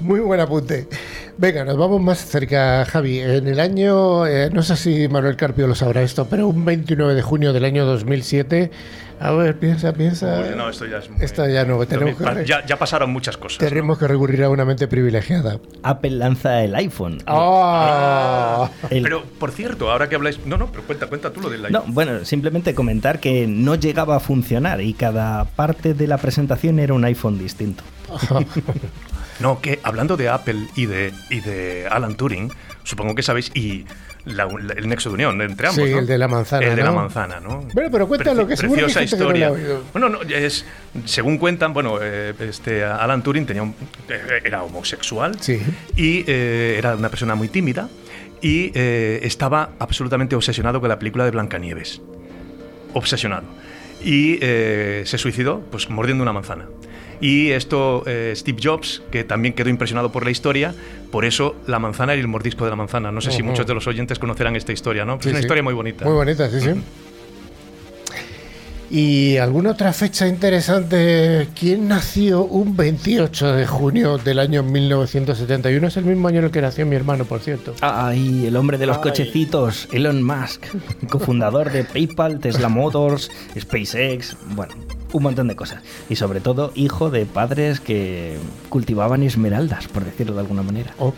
[0.01, 0.89] Muy buen apunte.
[1.39, 3.21] Venga, nos vamos más cerca, Javi.
[3.21, 7.15] En el año, eh, no sé si Manuel Carpio lo sabrá esto, pero un 29
[7.15, 8.71] de junio del año 2007
[9.19, 10.51] a ver, piensa, piensa.
[10.55, 11.85] no, esto ya es Esto ya no.
[11.87, 13.59] Tenemos que, ya, pasaron muchas cosas.
[13.59, 15.59] Tenemos que recurrir a una mente privilegiada.
[15.83, 17.23] Apple lanza el iPhone.
[17.27, 18.71] Ah.
[18.91, 20.45] Pero, por cierto, ahora que habláis...
[20.47, 21.83] No, no, pero cuenta, cuenta tú lo del iPhone.
[21.87, 26.79] No, bueno, simplemente comentar que no llegaba a funcionar y cada parte de la presentación
[26.79, 27.83] era un iPhone distinto.
[29.41, 32.53] no, que hablando de Apple y de, y de Alan Turing,
[32.85, 33.87] supongo que sabéis, y
[34.27, 35.85] el nexo de unión entre ambos.
[35.85, 36.67] Sí, el de la manzana.
[36.67, 37.61] El de la manzana, ¿no?
[37.73, 39.53] Bueno, pero cuéntalo, lo que es Preciosa historia.
[39.93, 40.65] bueno, no, es,
[41.05, 45.61] según cuentan, bueno, eh, este, Alan Turing tenía eh, era homosexual sí.
[45.95, 47.89] y eh, era una persona muy tímida
[48.43, 52.01] y estaba absolutamente obsesionado con la película de Blancanieves.
[52.95, 53.45] Obsesionado.
[54.05, 56.67] y se suicidó pues mordiendo una manzana.
[57.21, 60.75] Y esto, eh, Steve Jobs, que también quedó impresionado por la historia,
[61.11, 63.11] por eso la manzana y el mordisco de la manzana.
[63.13, 65.19] No sé si muchos de los oyentes conocerán esta historia, ¿no?
[65.19, 65.45] Pero Sí, es una sí.
[65.47, 66.05] historia muy bonita.
[66.05, 66.71] Muy bonita, sí, sí.
[68.89, 71.49] ¿Y alguna otra fecha interesante?
[71.59, 75.89] ¿Quién nació un 28 de junio del año 1971?
[75.89, 77.75] Es el mismo año en el que nació mi hermano, por cierto.
[77.81, 79.03] Ay, el hombre de los Ay.
[79.03, 80.67] cochecitos, Elon Musk,
[81.11, 84.75] cofundador de PayPal, Tesla Motors, SpaceX, bueno,
[85.17, 85.83] un montón de cosas.
[86.11, 88.37] Y sobre todo, hijo de padres que
[88.69, 90.93] cultivaban esmeraldas, por decirlo de alguna manera.
[90.99, 91.15] Oh,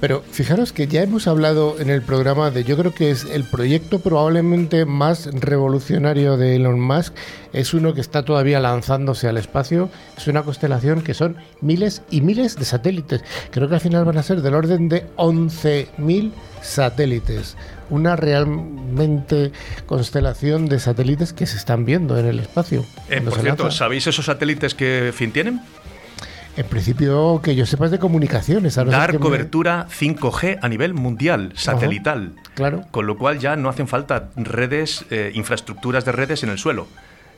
[0.00, 3.44] Pero fijaros que ya hemos hablado en el programa de, yo creo que es el
[3.44, 7.14] proyecto probablemente más revolucionario de Elon Musk,
[7.52, 12.22] es uno que está todavía lanzándose al espacio, es una constelación que son miles y
[12.22, 13.22] miles de satélites.
[13.50, 17.56] Creo que al final van a ser del orden de 11.000 satélites.
[17.90, 19.52] Una realmente
[19.86, 22.84] constelación de satélites que se están viendo en el espacio.
[23.08, 23.78] Eh, por cierto, lanza.
[23.78, 25.60] ¿sabéis esos satélites que fin tienen?
[26.56, 28.78] En principio, que yo sepa es de comunicaciones.
[28.78, 32.32] a no Dar me- cobertura 5G a nivel mundial, satelital.
[32.54, 32.84] Claro.
[32.92, 36.86] Con lo cual ya no hacen falta redes, eh, infraestructuras de redes en el suelo,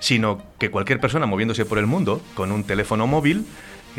[0.01, 3.47] sino que cualquier persona moviéndose por el mundo con un teléfono móvil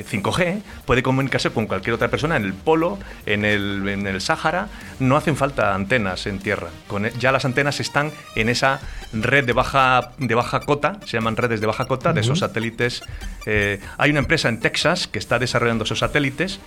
[0.04, 4.68] 5G puede comunicarse con cualquier otra persona en el polo, en el, en el Sáhara.
[5.00, 6.68] No hacen falta antenas en tierra.
[6.88, 8.80] Con e- ya las antenas están en esa
[9.14, 13.04] red de baja, de baja cota, se llaman redes de baja cota, de esos satélites.
[13.46, 16.60] Eh, hay una empresa en Texas que está desarrollando esos satélites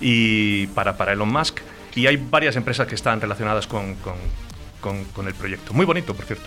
[0.00, 1.60] y para, para Elon Musk.
[1.94, 4.14] Y hay varias empresas que están relacionadas con, con-
[4.80, 5.72] con- con el proyecto.
[5.72, 6.44] Muy bonito, por cierto.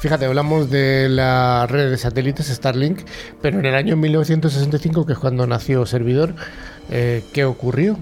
[0.00, 3.00] Fíjate, hablamos de la red de satélites Starlink,
[3.42, 6.34] pero en el año 1965, que es cuando nació Servidor,
[6.90, 7.98] eh, ¿qué ocurrió?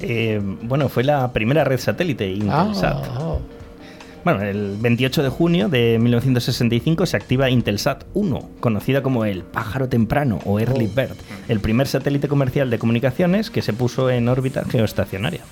[0.00, 3.04] Eh, bueno, fue la primera red satélite, Intelsat.
[3.10, 3.36] Ah,
[4.24, 9.88] Bueno, el 28 de junio de 1965 se activa Intelsat 1, conocida como el pájaro
[9.88, 10.96] temprano o Early Oh.
[10.96, 11.16] Bird,
[11.48, 15.42] el primer satélite comercial de comunicaciones que se puso en órbita geoestacionaria.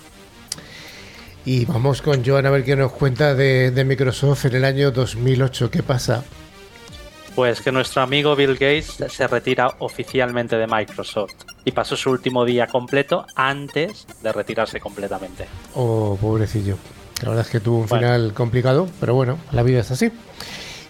[1.44, 4.90] Y vamos con Joan a ver qué nos cuenta de, de Microsoft en el año
[4.90, 5.70] 2008.
[5.70, 6.24] ¿Qué pasa?
[7.34, 11.32] Pues que nuestro amigo Bill Gates se retira oficialmente de Microsoft
[11.64, 15.46] y pasó su último día completo antes de retirarse completamente.
[15.74, 16.76] Oh, pobrecillo.
[17.22, 18.06] La verdad es que tuvo un Bueno.
[18.06, 20.12] final complicado, pero bueno, la vida es así.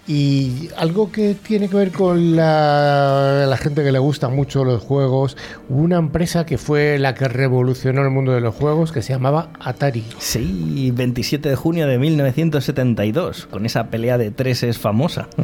[0.07, 4.83] Y algo que tiene que ver con la, la gente que le gusta mucho los
[4.83, 5.35] juegos,
[5.67, 9.13] hubo una empresa que fue la que revolucionó el mundo de los juegos, que se
[9.13, 10.05] llamaba Atari.
[10.19, 15.27] Sí, 27 de junio de 1972, con esa pelea de tres es famosa.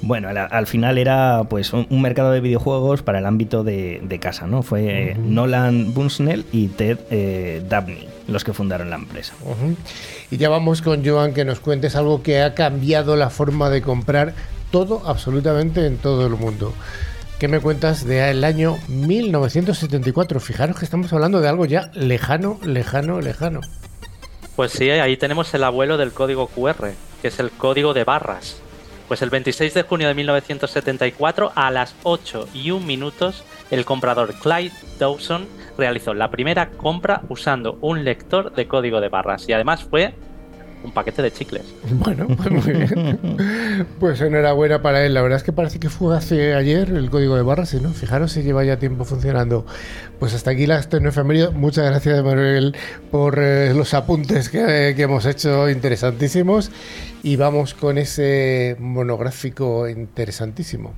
[0.00, 4.00] Bueno, al, al final era pues un, un mercado de videojuegos para el ámbito de,
[4.04, 4.62] de casa, ¿no?
[4.62, 9.34] Fue eh, Nolan Bushnell y Ted eh, Dabney los que fundaron la empresa.
[10.30, 13.82] Y ya vamos con Joan que nos cuentes algo que ha cambiado la forma de
[13.82, 14.34] comprar
[14.70, 16.74] todo, absolutamente en todo el mundo.
[17.38, 20.40] ¿Qué me cuentas del año 1974?
[20.40, 23.60] Fijaros que estamos hablando de algo ya lejano, lejano, lejano.
[24.56, 26.90] Pues sí, ahí tenemos el abuelo del código QR,
[27.22, 28.60] que es el código de barras.
[29.08, 34.34] Pues el 26 de junio de 1974, a las 8 y 1 minutos, el comprador
[34.34, 39.48] Clyde Dawson realizó la primera compra usando un lector de código de barras.
[39.48, 40.14] Y además fue
[40.84, 41.64] un paquete de chicles.
[41.90, 43.86] Bueno, pues muy bien.
[43.98, 45.14] Pues enhorabuena para él.
[45.14, 47.90] La verdad es que parece que fue hace ayer el código de barras, y no,
[47.90, 49.66] fijaros si lleva ya tiempo funcionando.
[50.18, 51.52] Pues hasta aquí las tecnoefemérides.
[51.54, 52.76] Muchas gracias, Manuel,
[53.10, 56.70] por eh, los apuntes que, que hemos hecho interesantísimos.
[57.22, 60.94] Y vamos con ese monográfico interesantísimo.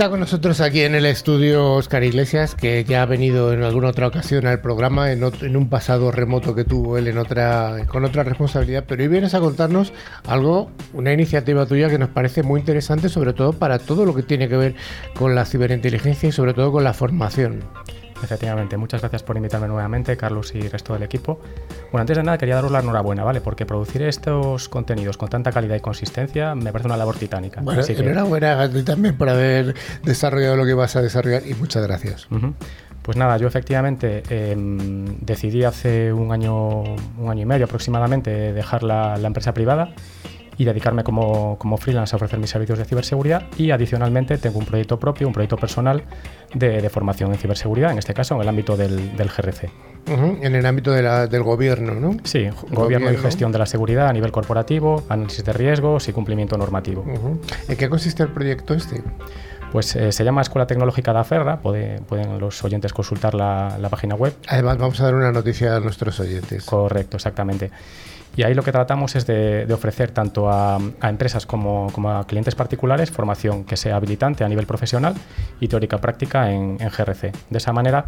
[0.00, 3.88] Está con nosotros aquí en el estudio Oscar Iglesias, que ya ha venido en alguna
[3.88, 8.24] otra ocasión al programa, en, un pasado remoto que tuvo él en otra, con otra
[8.24, 8.86] responsabilidad.
[8.88, 9.92] Pero hoy vienes a contarnos
[10.26, 14.22] algo, una iniciativa tuya que nos parece muy interesante, sobre todo para todo lo que
[14.22, 14.74] tiene que ver
[15.16, 17.62] con la ciberinteligencia y sobre todo con la formación.
[18.22, 21.40] Efectivamente, muchas gracias por invitarme nuevamente, Carlos y el resto del equipo.
[21.90, 23.40] Bueno, antes de nada quería daros la enhorabuena, ¿vale?
[23.40, 27.60] Porque producir estos contenidos con tanta calidad y consistencia me parece una labor titánica.
[27.62, 31.42] Bueno, Así que- enhorabuena a ti también por haber desarrollado lo que vas a desarrollar
[31.46, 32.28] y muchas gracias.
[33.02, 38.82] Pues nada, yo efectivamente em, decidí hace un año, un año y medio aproximadamente dejar
[38.82, 39.94] la, la empresa privada
[40.60, 44.66] y dedicarme como, como freelance a ofrecer mis servicios de ciberseguridad y adicionalmente tengo un
[44.66, 46.02] proyecto propio, un proyecto personal
[46.52, 49.70] de, de formación en ciberseguridad, en este caso en el ámbito del, del GRC.
[50.12, 52.14] Ujú, En el ámbito de la- del gobierno, ¿no?
[52.24, 56.58] Sí, gobierno y gestión de la seguridad a nivel corporativo, análisis de riesgos y cumplimiento
[56.58, 57.06] normativo.
[57.10, 57.40] Ujú.
[57.66, 59.02] ¿En qué consiste el proyecto este?
[59.72, 63.88] Pues eh, se llama Escuela Tecnológica de Aferra, puede- pueden los oyentes consultar la, la
[63.88, 64.34] página web.
[64.46, 66.66] Además, vamos a dar una noticia a nuestros oyentes.
[66.66, 67.70] Correcto, exactamente.
[68.36, 73.10] Y ahí lo que tratamos es de, ofrecer tanto a, empresas como, a clientes particulares
[73.10, 75.14] formación que sea habilitante a nivel profesional
[75.60, 77.32] y teórica práctica en, GRC.
[77.50, 78.06] De esa manera,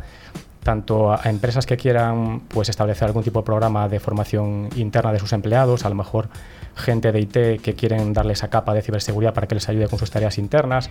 [0.63, 5.13] tanto a a empresas que quieran pues, establecer algún tipo de programa de formación interna
[5.13, 6.29] de sus empleados, a lo mejor
[6.77, 9.99] gente de IT que quieren darle esa capa de ciberseguridad para que les ayude con
[9.99, 10.91] sus tareas internas,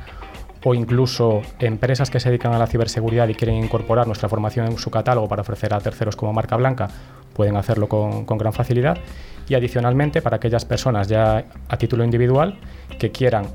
[0.64, 4.78] o incluso empresas que se dedican a la ciberseguridad y quieren incorporar nuestra formación en
[4.78, 6.90] su catálogo para ofrecer a terceros como marca blanca,
[7.34, 8.98] pueden hacerlo con, con gran facilidad.
[9.48, 12.58] Y adicionalmente, para aquellas personas ya a título individual
[13.00, 13.48] que quieran,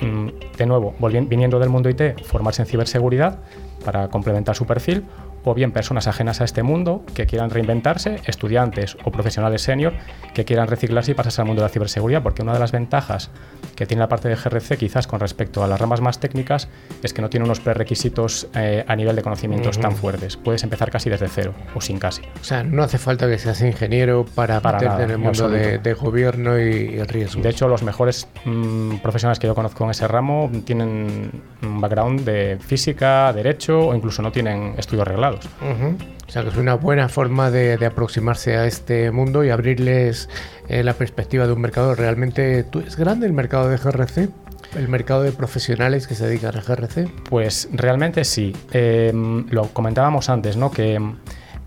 [0.00, 0.94] mm, de nuevo,
[1.28, 3.38] viniendo del mundo IT, formarse en ciberseguridad
[3.84, 5.04] para complementar su perfil,
[5.44, 9.92] o bien personas ajenas a este mundo que quieran reinventarse, estudiantes o profesionales senior
[10.34, 13.30] que quieran reciclarse y pasarse al mundo de la ciberseguridad, porque una de las ventajas
[13.76, 16.68] que tiene la parte de GRC quizás con respecto a las ramas más técnicas
[17.02, 20.36] es que no tiene unos prerequisitos eh, a nivel de conocimientos tan fuertes.
[20.36, 22.22] Puedes empezar casi desde cero o sin casi.
[22.40, 25.48] O sea, no hace falta que seas ingeniero para, Para meterte nada, en el mundo
[25.48, 27.42] de, de gobierno y, riesgos.
[27.42, 32.24] De hecho, los mejores mm, profesionales que yo conozco en ese ramo tienen un background
[32.24, 35.31] de física, derecho o incluso no tienen estudios reglados.
[35.34, 40.28] O sea, que es una buena forma de, de aproximarse a este mundo y abrirles
[40.68, 42.64] eh, la perspectiva de un mercado realmente...
[42.64, 44.28] ¿tú- ¿Es grande el mercado de GRC?
[44.76, 47.06] ¿El mercado de profesionales que se dedican a GRC?
[47.28, 48.56] Pues realmente sí.
[48.72, 49.12] Eh,
[49.50, 50.70] lo comentábamos antes, ¿no?
[50.70, 50.98] Que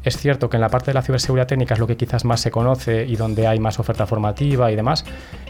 [0.06, 2.40] es cierto que en la parte de la ciberseguridad técnica es lo que quizás más
[2.40, 5.04] se conoce y donde hay más oferta formativa y demás,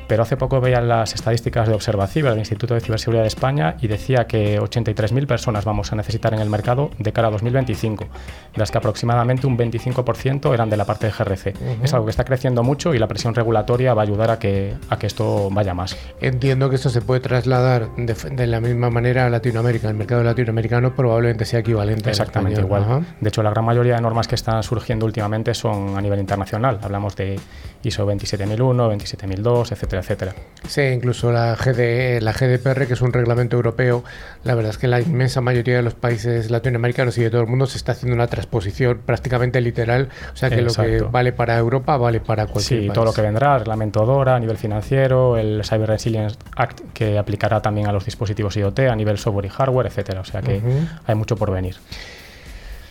[0.08, 3.88] pero hace poco veía las estadísticas de Observaciber del Instituto de Ciberseguridad de España y
[3.88, 8.10] decía que 83.000 personas vamos a necesitar en el mercado de cara a 2025, de
[8.56, 11.53] las que aproximadamente un 25% eran de la parte de GRC.
[11.84, 14.74] Es algo que está creciendo mucho y la presión regulatoria va a ayudar a que,
[14.89, 15.97] a que esto vaya más.
[16.22, 19.89] Entiendo que esto se puede trasladar de, de la misma manera a Latinoamérica.
[19.89, 22.84] El mercado latinoamericano probablemente sea equivalente al Exactamente igual.
[22.84, 23.01] Ajá.
[23.20, 26.78] De hecho, la gran mayoría de normas que están surgiendo últimamente son a nivel internacional.
[26.84, 27.39] Hablamos de
[27.82, 30.36] ISO 27001, 27002, etcétera, etcétera.
[30.68, 34.04] Sí, incluso la, GD, la GDPR, que es un reglamento europeo,
[34.43, 37.48] la verdad es que la inmensa mayoría de los países latinoamericanos y de todo el
[37.48, 40.10] mundo se está haciendo una transposición prácticamente literal.
[40.32, 42.93] O sea que lo que vale para Europa vale para cualquier Sí, país.
[42.93, 47.18] todo lo que vendrá, el reglamento DORA a nivel financiero, el Cyber Resilience Act que
[47.18, 50.22] aplicará también a los dispositivos IoT a nivel software y hardware, etcétera.
[50.22, 50.62] O sea que
[51.08, 51.78] hay mucho por venir.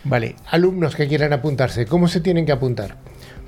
[0.05, 2.97] Vale, alumnos que quieran apuntarse, ¿cómo se tienen que apuntar?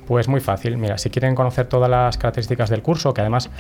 [0.07, 0.77] Pues muy fácil.
[0.79, 3.51] Mira, si quieren conocer todas las características del curso, que además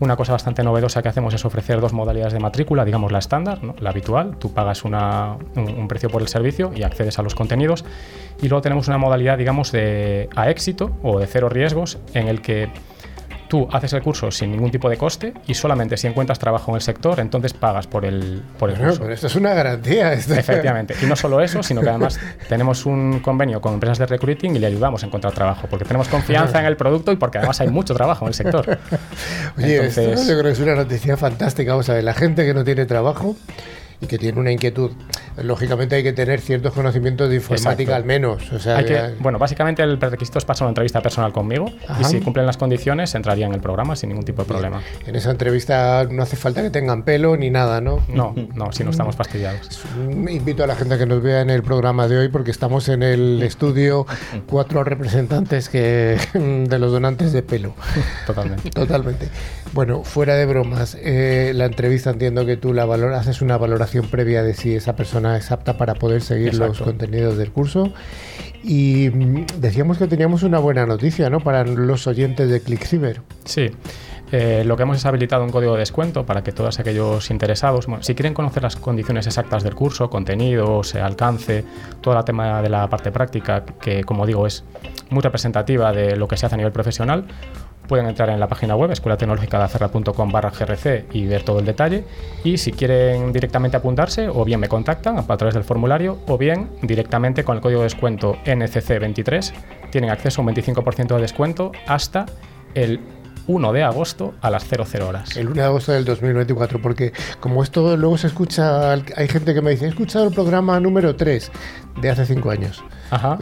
[0.00, 3.60] una cosa bastante novedosa que hacemos es ofrecer dos modalidades de matrícula, digamos la estándar,
[3.80, 7.36] la habitual, tú pagas una- un, un precio por el servicio y accedes a los
[7.36, 7.84] contenidos,
[8.42, 12.42] y luego tenemos una modalidad, digamos, de a éxito o de cero riesgos, en el
[12.42, 12.68] que
[13.52, 16.76] tú haces el curso sin ningún tipo de coste y solamente si encuentras trabajo en
[16.76, 19.02] el sector, entonces pagas por el, por el Bueno, curso.
[19.02, 20.14] pero esto es una garantía.
[20.14, 20.94] esto- Efectivamente.
[21.02, 24.58] Y no solo eso, sino que además tenemos un convenio con empresas de recruiting y
[24.58, 27.68] le ayudamos a encontrar trabajo, porque tenemos confianza en el producto y porque además hay
[27.68, 28.78] mucho trabajo en el sector.
[29.58, 31.72] Oye, esto Entonces- yo creo que es una noticia fantástica.
[31.72, 33.36] Vamos a ver, la gente que no tiene trabajo
[34.02, 34.90] y que tiene una inquietud,
[35.36, 37.94] lógicamente hay que tener ciertos conocimientos de informática Exacto.
[37.94, 38.52] al menos.
[38.52, 41.70] O sea, Hay que, ya- bueno, básicamente el prerequisito es pasar una entrevista personal conmigo
[41.88, 42.00] Ajá.
[42.00, 44.82] y si cumplen las condiciones entraría en el programa sin ningún tipo de problema.
[45.06, 48.00] en esa entrevista no hace falta que tengan pelo ni nada, ¿no?
[48.08, 49.82] No, no, si no estamos fastidiados.
[49.96, 52.50] Mm, Invito a la gente a que nos vea en el programa de hoy porque
[52.50, 54.06] estamos en el estudio
[54.48, 57.74] cuatro representantes que de los donantes de pelo.
[58.26, 58.70] Totalmente.
[58.70, 59.28] Totalmente.
[59.72, 63.91] Bueno, fuera de bromas, eh, la entrevista entiendo que tú la valoras, haces una valoración
[64.00, 67.92] previa de si esa persona es apta para poder seguir los contenidos del curso.
[68.62, 71.40] Y mm, decíamos que teníamos una buena noticia, ¿no?
[71.40, 73.20] Para los oyentes de ClickCiber.
[73.44, 73.70] Sí.
[74.32, 77.86] Eh, lo que hemos es habilitado un código de descuento para que todos aquellos interesados,
[77.86, 81.64] bueno, si quieren conocer las condiciones exactas del curso, contenidos, alcance,
[82.00, 84.64] todo el tema de la parte práctica, que como digo es
[85.10, 87.26] muy representativa de lo que se hace a nivel profesional,
[87.86, 92.04] pueden entrar en la página web escuelatecnologicadacerra.com barra grc y ver todo el detalle.
[92.44, 96.70] Y si quieren directamente apuntarse, o bien me contactan a través del formulario, o bien
[96.82, 99.52] directamente con el código de descuento NCC23,
[99.90, 102.26] tienen acceso a un 25% de descuento hasta
[102.74, 103.00] el
[103.46, 105.36] 1 de agosto a las 00 horas.
[105.36, 109.62] El 1 de agosto del 2024, porque como esto luego se escucha, hay gente que
[109.62, 111.50] me dice, he escuchado el programa número 3
[112.00, 112.82] de hace 5 años.
[113.12, 113.38] Ajá.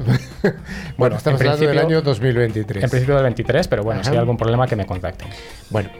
[0.98, 2.82] bueno, estamos hablando del año 2023.
[2.82, 5.28] En principio del 23, pero bueno, si hay algún problema que me contacten.
[5.70, 5.90] Bueno,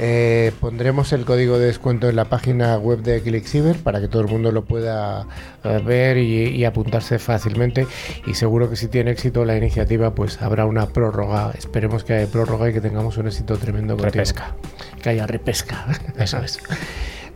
[0.00, 4.22] eh, pondremos el código de descuento en la página web de ClickCiber para que todo
[4.22, 5.28] el mundo lo pueda
[5.62, 7.86] eh, ver y, y apuntarse fácilmente.
[8.26, 11.52] Y seguro que si tiene éxito la iniciativa, pues habrá una prórroga.
[11.56, 14.10] Esperemos que haya prórroga y que tengamos un éxito tremendo contigo.
[14.10, 14.56] Repesca.
[15.00, 15.86] Que haya repesca.
[16.18, 16.58] Eso es.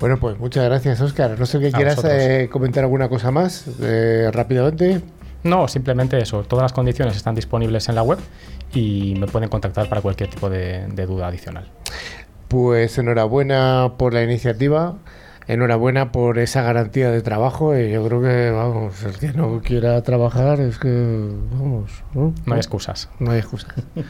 [0.00, 1.38] Bueno, pues muchas gracias, Oscar.
[1.38, 5.00] No sé que A quieras eh, comentar alguna cosa más eh, rápidamente.
[5.44, 6.42] No, simplemente eso.
[6.42, 8.18] Todas las condiciones están disponibles en la web
[8.72, 11.70] y me pueden contactar para cualquier tipo de, de duda adicional.
[12.48, 14.96] Pues enhorabuena por la iniciativa,
[15.46, 17.76] enhorabuena por esa garantía de trabajo.
[17.78, 22.32] Y yo creo que, vamos, el que no quiera trabajar es que, vamos, ¿no?
[22.46, 23.10] No hay excusas.
[23.18, 23.68] No hay excusa.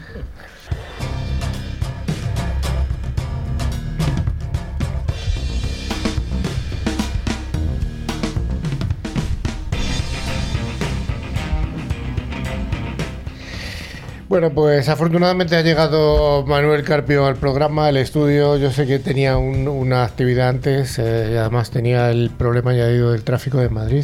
[14.35, 18.57] Bueno, pues afortunadamente ha llegado Manuel Carpio al programa, al estudio.
[18.57, 23.13] Yo sé que tenía un- una actividad antes eh, y además tenía el problema añadido
[23.13, 24.03] del tráfico de Madrid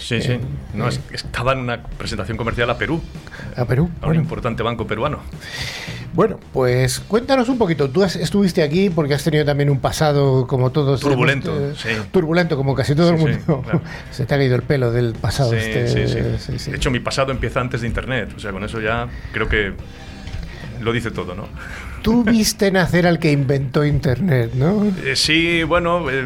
[0.00, 0.40] Sí, sí.
[0.74, 3.00] No, es- estaba en una presentación comercial a Perú,
[3.56, 3.84] a Perú.
[4.00, 5.20] a un Bueno, importante banco peruano.
[6.14, 7.90] Bueno, pues cuéntanos un poquito.
[7.90, 11.00] Tú has- estuviste aquí porque has tenido también un pasado como todos.
[11.00, 12.08] Turbulento, hemos, eh, sí.
[12.10, 13.62] Turbulento, como casi todo el sí, mundo.
[13.62, 13.82] claro.
[14.10, 15.50] Se te ha caído el pelo del pasado.
[15.50, 16.18] Sí, este, sí, sí.
[16.38, 16.70] sí, sí.
[16.70, 18.30] De hecho, mi pasado empieza antes de Internet.
[18.36, 19.72] O sea, con eso ya creo que
[20.80, 21.48] lo dice todo, ¿no?
[22.02, 24.86] Tú viste nacer al que inventó Internet, ¿no?
[25.04, 26.24] Eh, sí, bueno, eh,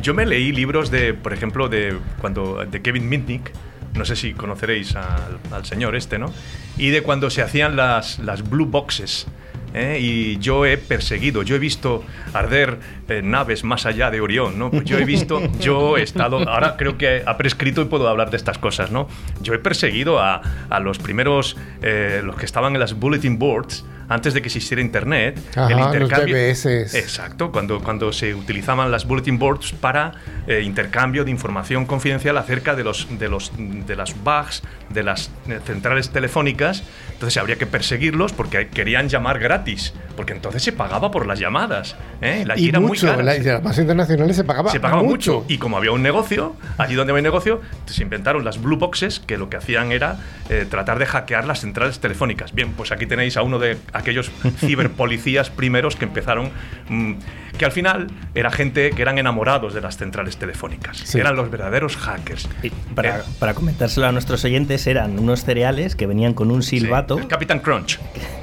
[0.00, 3.50] yo me leí libros de, por ejemplo, de cuando de Kevin Mitnick.
[3.94, 6.32] No sé si conoceréis al, al señor este, ¿no?
[6.78, 9.26] Y de cuando se hacían las, las blue boxes.
[9.74, 9.98] ¿eh?
[10.00, 12.78] Y yo he perseguido, yo he visto arder
[13.08, 14.70] eh, naves más allá de Orión, ¿no?
[14.70, 18.30] Pues yo he visto, yo he estado, ahora creo que ha prescrito y puedo hablar
[18.30, 19.08] de estas cosas, ¿no?
[19.42, 23.84] Yo he perseguido a, a los primeros, eh, los que estaban en las bulletin boards,
[24.10, 25.40] antes de que existiera Internet.
[25.56, 26.66] Ajá, los BBS.
[26.94, 30.12] Exacto, cuando, cuando se utilizaban las bulletin boards para
[30.46, 35.30] eh, intercambio de información confidencial acerca de, los, de, los, de las bugs, de las
[35.48, 36.82] eh, centrales telefónicas.
[37.12, 41.94] Entonces habría que perseguirlos porque querían llamar gratis, porque entonces se pagaba por las llamadas.
[42.20, 42.44] ¿eh?
[42.46, 43.22] La- Y era muy mucho, cara.
[43.22, 45.44] la- y las más internacionales se pagaba, Se pagaba mucho.
[45.46, 49.36] Y como había un negocio, allí donde había negocio, se inventaron las blue boxes, que
[49.38, 52.52] lo que hacían era eh, tratar de hackear las centrales telefónicas.
[52.54, 56.50] Bien, pues aquí tenéis a uno de aquellos ciberpolicías primeros que empezaron,
[56.88, 57.12] mm,
[57.58, 60.96] que al final era gente que eran enamorados de las centrales telefónicas.
[60.98, 61.18] Sí.
[61.18, 62.48] Eran los verdaderos hackers.
[62.62, 66.62] Y Para, Eh, para comentárselo a nuestros oyentes, eran unos cereales que venían con un
[66.62, 67.98] sí, silbato el Capitán Crunch.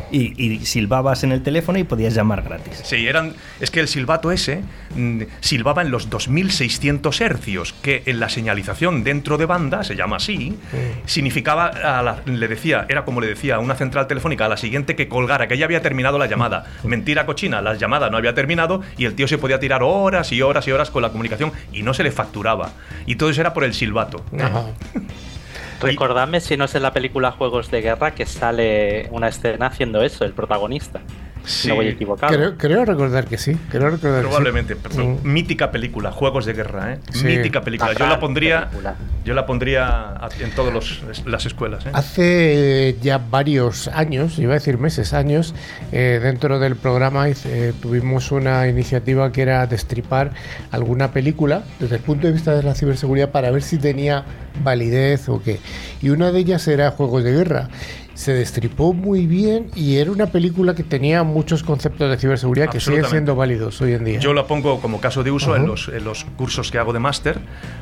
[0.10, 2.80] y, y silbabas en el teléfono y podías llamar gratis.
[2.86, 4.62] Sí, eran, es que el silbato ese
[4.96, 10.16] mm, silbaba en los 2600 hercios, que en la señalización dentro de banda, se llama
[10.18, 10.58] así,
[11.06, 14.58] significaba, a la- le decía, era como le decía a una central telefónica a la
[14.58, 16.66] siguiente que colgara, que ya había terminado la llamada.
[16.84, 20.42] Mentira cochina, la llamada no había terminado y el tío se podía tirar horas y
[20.42, 22.72] horas y horas con la comunicación y no se le facturaba.
[23.06, 24.24] Y todo eso era por el silbato.
[24.40, 24.66] Ajá.
[25.82, 30.02] Recordadme si no es en la película Juegos de Guerra que sale una escena haciendo
[30.02, 31.02] eso, el protagonista.
[31.48, 31.70] Sí.
[31.70, 32.34] No voy equivocado.
[32.34, 33.58] Creo, creo recordar que sí.
[33.70, 34.28] Creo recordar que sí.
[34.28, 35.18] Probablemente, pero Mm.
[35.24, 37.00] mítica película, Juegos de Guerra, ¿eh?
[37.14, 37.24] Sí.
[37.26, 37.94] Mítica película.
[37.94, 38.96] Yo la pondría, película.
[39.24, 41.86] yo la pondría a- en todas las escuelas.
[41.86, 41.90] ¿eh?
[41.94, 45.56] Hace ya varios años, iba a decir meses, años,
[45.94, 50.32] eh, dentro del programa eh, tuvimos una iniciativa que era destripar
[50.72, 54.26] alguna película desde el punto de vista de la ciberseguridad para ver si tenía
[54.64, 55.60] validez o qué.
[56.02, 57.70] Y una de ellas era Juegos de Guerra.
[58.18, 62.80] Se destripó muy bien y era una película que tenía muchos conceptos de ciberseguridad que
[62.80, 64.20] siguen siendo válidos hoy en día.
[64.20, 65.62] Yo la pongo como caso de uso Ajá.
[65.62, 67.38] en, los, en los cursos que hago de máster.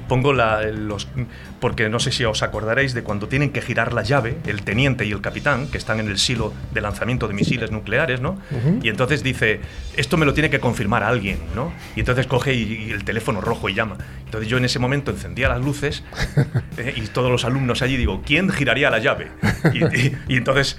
[0.09, 1.07] Pongo la, los.
[1.61, 5.05] Porque no sé si os acordaréis de cuando tienen que girar la llave, el teniente
[5.05, 8.31] y el capitán, que están en el silo de lanzamiento de misiles nucleares, ¿no?
[8.51, 8.79] Ujú.
[8.83, 9.61] Y entonces dice:
[9.95, 11.71] Esto me lo tiene que confirmar alguien, ¿no?
[11.95, 13.95] Y entonces coge y, y el teléfono rojo y llama.
[14.25, 16.03] Entonces yo en ese momento encendía las luces
[16.77, 19.31] eh, y todos los alumnos allí digo: ¿Quién giraría la llave?
[19.73, 20.77] Y, y- y entonces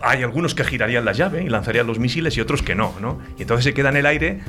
[0.00, 3.20] hay algunos que girarían la llave y lanzarían los misiles y otros que no, ¿no?
[3.38, 4.40] Y entonces se queda en el aire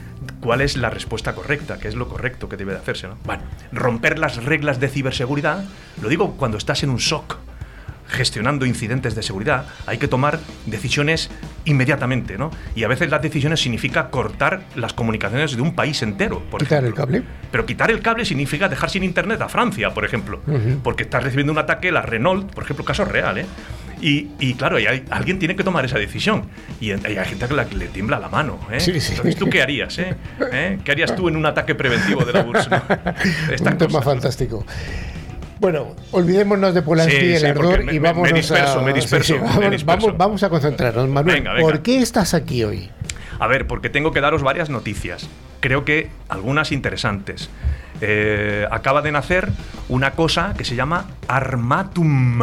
[0.42, 3.18] cuál es la respuesta correcta, qué es lo correcto que debe de hacerse, ¿no?
[3.26, 5.64] Bueno, romper las reglas de ciberseguridad,
[6.02, 7.38] lo digo cuando estás en un SOC
[8.08, 11.32] gestionando incidentes de seguridad, hay que tomar decisiones
[11.66, 12.52] inmediatamente, ¿no?
[12.76, 16.80] Y a veces las decisiones significa cortar las comunicaciones de un país entero, por Quitar
[16.84, 17.06] el ejemplo.
[17.06, 17.24] cable.
[17.52, 20.42] Pero quitar el cable significa dejar sin internet a Francia, por ejemplo.
[20.46, 20.80] Ujú.
[20.84, 23.46] Porque estás recibiendo un ataque, la Renault, por ejemplo, caso real, ¿eh?
[24.06, 26.44] Y, y claro, y hay- alguien tiene que tomar esa decisión.
[26.82, 28.60] Y hay gente que la- que le tiembla la mano.
[28.70, 28.82] ¿eh?
[28.82, 29.12] Sí, sí.
[29.12, 29.98] Entonces, ¿tú qué harías?
[29.98, 30.14] Eh?
[30.52, 30.80] ¿Eh?
[30.84, 32.70] ¿Qué harías tú en un ataque preventivo de la URSS?
[33.62, 33.72] no?
[33.72, 34.66] Un tema fantástico.
[35.62, 38.84] Bueno, olvidémonos de Polanski Sí, y el sí, ardor me- y me- disperso, a...
[38.84, 40.06] me disperso, me vamos, disperso.
[40.08, 41.08] vamos- vamos a concentrarnos.
[41.08, 41.66] Manuel, Venga, venga.
[41.66, 42.90] ¿por qué estás aquí hoy?
[43.40, 45.30] A ver, porque tengo que daros varias noticias.
[45.62, 47.50] Creo que algunas interesantes.
[48.02, 49.48] Eh, acaba de nacer
[49.88, 52.42] una cosa que se llama Armatum.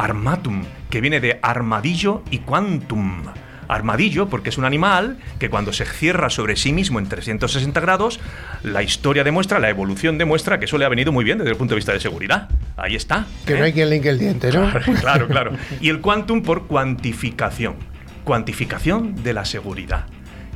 [0.00, 3.22] Armatum, que viene de armadillo y quantum.
[3.68, 8.18] Armadillo, porque es un animal que cuando se cierra sobre sí mismo en 360 grados,
[8.62, 11.56] la historia demuestra, la evolución demuestra que eso le ha venido muy bien desde el
[11.56, 12.48] punto de vista de seguridad.
[12.78, 13.26] Ahí está.
[13.46, 13.58] Que ¿eh?
[13.58, 14.72] no hay quien linke el diente, ¿no?
[15.00, 15.52] Claro, claro.
[15.82, 17.76] Y el quantum por cuantificación.
[18.24, 20.06] Cuantificación de la seguridad.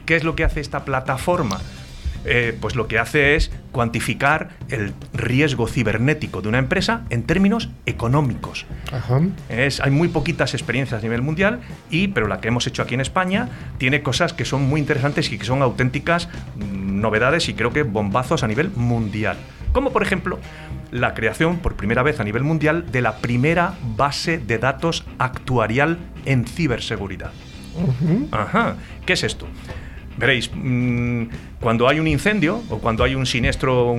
[0.07, 1.61] ¿Qué es lo que hace esta plataforma?
[2.27, 7.69] Eh, pues lo que hace es cuantificar el riesgo cibernético de una empresa en términos
[7.87, 8.65] económicos.
[8.93, 9.21] Ajá.
[9.49, 11.61] Es- hay muy poquitas experiencias a nivel mundial,
[11.91, 13.49] y, pero la que hemos hecho aquí en España
[13.79, 17.83] tiene cosas que son muy interesantes y que son auténticas mm, novedades y creo que
[17.83, 19.37] bombazos a nivel mundial.
[19.73, 20.39] Como por ejemplo
[20.93, 25.99] la creación por primera vez a nivel mundial de la primera base de datos actuarial
[26.25, 27.33] en ciberseguridad.
[28.31, 28.77] Ajá.
[29.05, 29.47] ¿Qué es esto?
[30.17, 31.25] Veréis, mm,
[31.61, 33.97] cuando hay un incendio o cuando hay un siniestro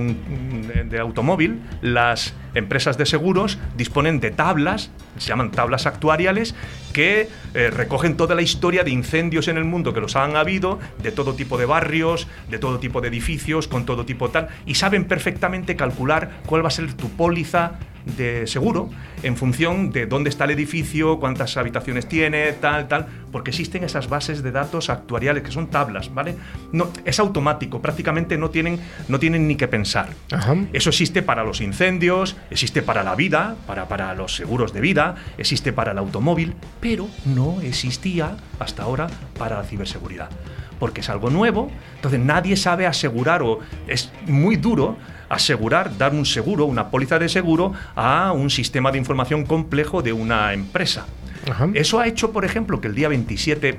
[0.84, 6.54] de automóvil, las empresas de seguros disponen de tablas, se llaman tablas actuariales,
[6.92, 10.78] que eh, recogen toda la historia de incendios en el mundo que los han habido,
[11.02, 14.74] de todo tipo de barrios, de todo tipo de edificios, con todo tipo tal, y
[14.74, 17.78] saben perfectamente calcular cuál va a ser tu póliza
[18.16, 18.88] de seguro
[19.22, 24.08] en función de dónde está el edificio, cuántas habitaciones tiene, tal, tal, porque existen esas
[24.08, 26.36] bases de datos actuariales que son tablas, ¿vale?
[26.72, 28.78] No, es automático, prácticamente no tienen,
[29.08, 30.10] no tienen ni que pensar.
[30.30, 30.54] Ajá.
[30.72, 35.16] Eso existe para los incendios, existe para la vida, para, para los seguros de vida,
[35.38, 40.30] existe para el automóvil, pero no existía hasta ahora para la ciberseguridad.
[40.78, 44.96] Porque es algo nuevo, entonces nadie sabe asegurar o es muy duro
[45.28, 50.12] asegurar, dar un seguro, una póliza de seguro a un sistema de información complejo de
[50.12, 51.06] una empresa.
[51.50, 51.68] Ajá.
[51.74, 53.78] Eso ha hecho, por ejemplo, que el día 27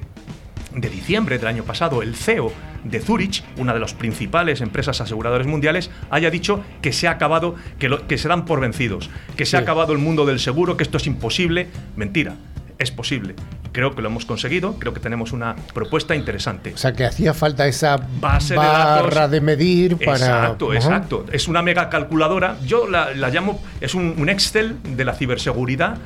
[0.74, 2.52] de diciembre del año pasado, el CEO
[2.84, 7.56] de Zurich, una de las principales empresas aseguradoras mundiales, haya dicho que se ha acabado,
[7.80, 10.78] que, lo- que se dan por vencidos, que se ha acabado el mundo del seguro,
[10.78, 11.68] que esto es imposible.
[11.96, 12.36] Mentira,
[12.78, 13.34] es posible.
[13.74, 16.74] Creo que lo hemos conseguido, creo que tenemos una propuesta interesante.
[16.74, 19.32] O sea, que hacía falta esa Base de barra datos.
[19.32, 20.16] de medir para...
[20.18, 20.76] Exacto, Ajá.
[20.78, 21.26] exacto.
[21.32, 22.58] Es una mega calculadora.
[22.66, 25.98] Yo la, la llamo, es un, un Excel de la ciberseguridad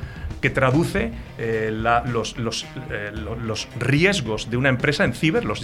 [0.42, 5.46] que traduce eh, la- los, los, eh, lo- los riesgos de una empresa en ciber
[5.46, 5.62] los,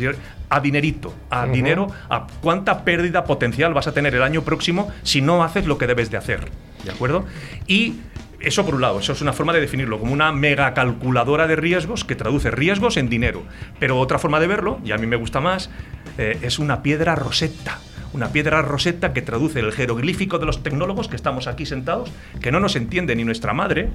[0.48, 5.20] a dinerito, a dinero, a cuánta pérdida potencial vas a tener el año próximo si
[5.20, 6.48] no haces lo que debes de hacer.
[6.84, 7.26] ¿De acuerdo?
[7.66, 7.96] Y
[8.40, 11.56] eso por un lado, eso es una forma de definirlo, como una mega calculadora de
[11.56, 13.42] riesgos que traduce riesgos en dinero.
[13.80, 15.70] Pero otra forma de verlo, y a mí me gusta más,
[16.18, 17.80] eh, es una piedra rosetta.
[18.14, 22.50] Una piedra rosetta que traduce el jeroglífico de los tecnólogos que estamos aquí sentados, que
[22.50, 23.88] no nos entiende ni nuestra madre,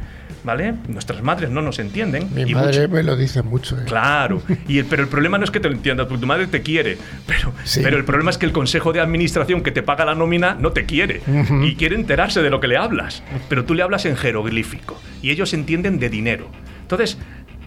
[0.43, 0.76] ¿vale?
[0.88, 2.30] Nuestras madres no nos entienden.
[2.34, 3.76] Mi y madre mucho- me lo dice mucho.
[3.78, 3.84] ¿eh?
[3.86, 6.61] Claro, y el- pero el problema no es que te lo entienda, tu madre te
[6.61, 7.82] quiere, pero, Sí.
[7.84, 10.72] pero el problema es que el consejo de administración que te paga la nómina no
[10.72, 11.22] te quiere
[11.64, 15.32] y quiere enterarse de lo que le hablas, pero tú le hablas en jeroglífico y
[15.32, 16.49] ellos entienden de dinero.
[16.82, 17.18] Entonces,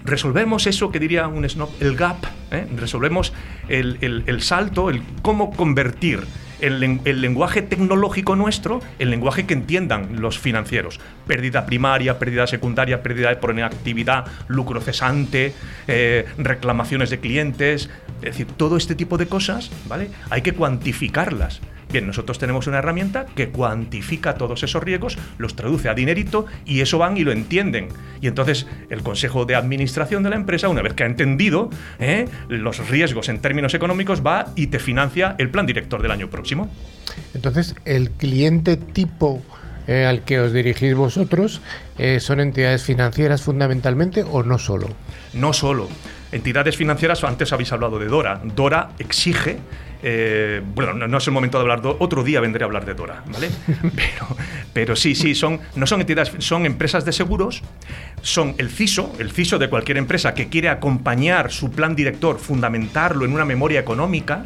[0.07, 2.67] resolvemos eso que diría un snob, el gap, ¿eh?
[2.77, 3.33] resolvemos
[3.69, 6.21] el, el- el salto, el cómo convertir
[6.61, 10.99] el, el lenguaje tecnológico nuestro en lenguaje que entiendan los financieros.
[11.27, 15.53] Pérdida primaria, pérdida secundaria, pérdida por inactividad, lucro cesante,
[15.87, 17.91] eh, reclamaciones de clientes,
[18.21, 20.09] es decir, todo este tipo de cosas, ¿vale?
[20.31, 21.61] Hay que cuantificarlas.
[21.91, 26.80] Bien, nosotros tenemos una herramienta que cuantifica todos esos riesgos, los traduce a dinerito y
[26.80, 27.89] eso van y lo entienden.
[28.20, 32.26] Y entonces el consejo de administración de la empresa, una vez que ha entendido ¿eh?
[32.49, 36.68] los riesgos en términos económicos, va y te financia el plan director del año próximo.
[37.34, 39.43] Entonces, el cliente tipo
[39.87, 41.61] eh, al que os dirigís vosotros
[41.99, 44.89] eh, son entidades financieras fundamentalmente o no solo.
[45.32, 45.89] No solo.
[46.32, 48.41] Entidades financieras, antes habéis hablado de Dora.
[48.43, 49.59] Dora exige.
[50.03, 52.85] Eh, bueno, no, no es el momento de hablar, do- otro día vendré a hablar
[52.85, 53.49] de Dora, ¿vale?
[53.97, 54.37] Pero,
[54.73, 57.63] pero sí, sí, son, no son entidades, son empresas de seguros,
[58.21, 63.25] son el CISO, el CISO de cualquier empresa que quiere acompañar su plan director, fundamentarlo
[63.25, 64.43] en una memoria económica,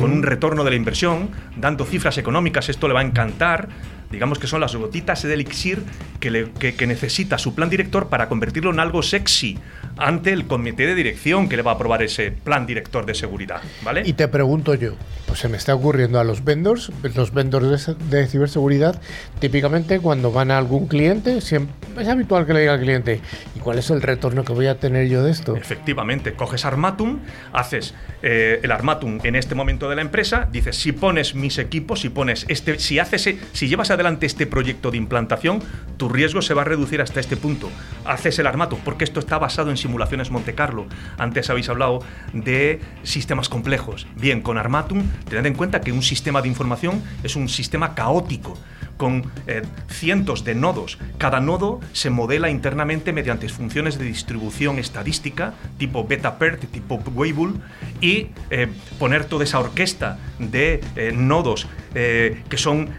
[0.00, 3.68] con un retorno de la inversión, dando cifras económicas, esto le va a encantar.
[4.10, 5.82] Digamos que son las gotitas de elixir
[6.20, 9.58] que, le- que- que necesita su plan director para convertirlo en algo sexy
[9.96, 13.60] ante el comité de dirección que le va a aprobar ese plan director de seguridad.
[13.82, 14.02] ¿Vale?
[14.06, 14.92] Y te pregunto yo,
[15.26, 19.00] pues se me está ocurriendo a los vendors, los vendors de, de ciberseguridad,
[19.40, 23.20] típicamente cuando van a algún cliente, siempre, es habitual que le diga al cliente,
[23.56, 25.56] ¿y cuál es el retorno que voy a tener yo de esto?
[25.56, 27.18] Efectivamente, coges Armatum,
[27.52, 32.00] haces eh, el Armatum en este momento de la empresa, dices, si pones mis equipos,
[32.00, 35.60] si pones este, si haces, e- si llevas adelante este proyecto de implantación,
[35.96, 37.68] tu riesgo se va a reducir hasta este punto.
[38.04, 40.86] Haces el armato, porque esto está basado en simulaciones Monte Carlo.
[41.18, 42.00] Antes habéis hablado
[42.32, 44.06] de sistemas complejos.
[44.14, 48.56] Bien, con Armatum, tened en cuenta que un sistema de información es un sistema caótico
[48.98, 50.98] con eh, cientos de nodos.
[51.16, 57.58] Cada nodo se modela internamente mediante funciones de distribución estadística, tipo beta-pert, tipo Weibull,
[58.02, 58.68] y eh,
[58.98, 62.90] poner toda esa orquesta de eh, nodos que son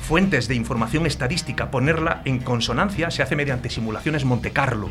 [0.00, 4.90] fuentes de información estadística, ponerla en consonancia, se hace mediante simulaciones Monte Carlo.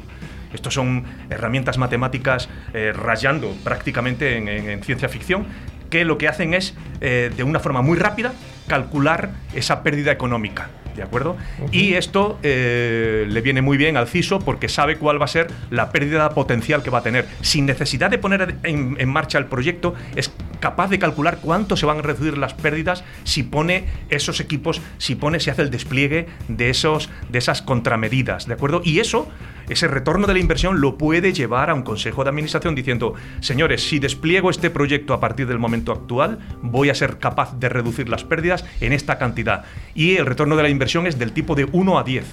[0.52, 5.46] Estos son herramientas matemáticas rayando prácticamente en, ciencia ficción
[5.90, 8.34] que lo que hacen es, de una forma muy rápida,
[8.68, 10.70] calcular esa pérdida económica.
[10.98, 11.38] ¿De acuerdo?
[11.72, 15.48] Y esto eh, le viene muy bien al CISO porque sabe cuál va a ser
[15.70, 17.28] la pérdida potencial que va a tener.
[17.42, 21.86] Sin necesidad de poner en, en, marcha el proyecto, es capaz de calcular cuánto se
[21.86, 26.26] van a reducir las pérdidas si pone esos equipos, si pone, si hace el despliegue
[26.48, 28.48] de, esos, de esas contramedidas.
[28.48, 28.82] ¿De acuerdo?
[28.84, 29.28] Y eso
[29.70, 33.84] ese retorno de la inversión lo puede llevar a un consejo de administración diciendo, señores,
[33.84, 38.08] si despliego este proyecto a partir del momento actual, voy a ser capaz de reducir
[38.08, 39.64] las pérdidas en esta cantidad.
[39.96, 42.26] Y el retorno de la inversión es del tipo de 1 a 10.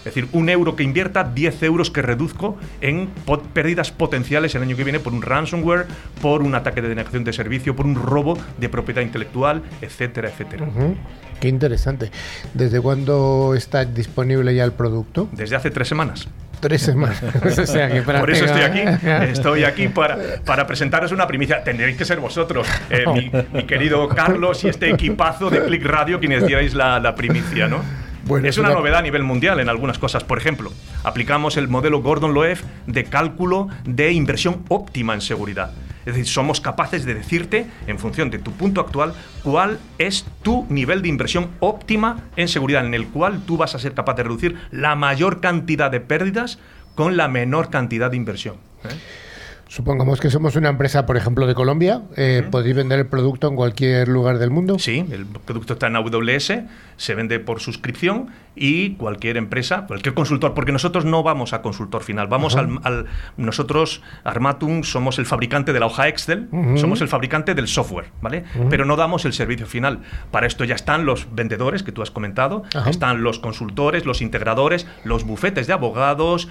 [0.00, 3.10] Es decir, un euro que invierta, 10 euros que reduzco en
[3.52, 5.86] pérdidas potenciales el año que viene por un ransomware,
[6.22, 10.66] por un ataque de denegación de servicio, por un robo de propiedad intelectual, etcétera, etcétera.
[11.38, 12.10] Qué interesante.
[12.54, 15.28] ¿Desde cuándo está disponible ya el producto?
[15.32, 16.28] Desde hace tres semanas.
[16.60, 17.20] Tres semanas.
[17.40, 18.80] Por eso estoy aquí.
[19.30, 21.64] Estoy aquí para, para presentaros una primicia.
[21.64, 23.04] Tendréis que ser vosotros, eh,
[23.52, 27.82] mi, querido Carlos y este equipazo de Click Radio, quienes dierais la, la primicia, ¿no?
[28.44, 30.24] es una novedad a nivel mundial en algunas cosas.
[30.24, 35.72] Por ejemplo, aplicamos el modelo Gordon Loeb de cálculo de inversión óptima en seguridad.
[36.00, 40.66] Es decir, somos capaces de decirte, en función de tu punto actual, cuál es tu
[40.68, 44.22] nivel de inversión óptima en seguridad, en el cual tú vas a ser capaz de
[44.24, 46.58] reducir la mayor cantidad de pérdidas
[46.94, 48.56] con la menor cantidad de inversión.
[48.84, 48.88] ¿eh?
[49.70, 52.02] Supongamos que somos una empresa, por ejemplo, de Colombia.
[52.16, 54.80] Eh, ¿Podéis vender el producto en cualquier lugar del mundo?
[54.80, 56.52] Sí, el producto está en AWS,
[56.96, 62.02] se vende por suscripción y cualquier empresa, cualquier consultor, porque nosotros no vamos a consultor
[62.02, 63.06] final, vamos al,
[63.36, 68.42] Nosotros, Armatum, somos el fabricante de la hoja Excel, somos el fabricante del software, ¿vale?
[68.70, 70.00] Pero no damos el servicio final.
[70.32, 74.88] Para esto ya están los vendedores que tú has comentado, están los consultores, los integradores,
[75.04, 76.48] los bufetes de abogados,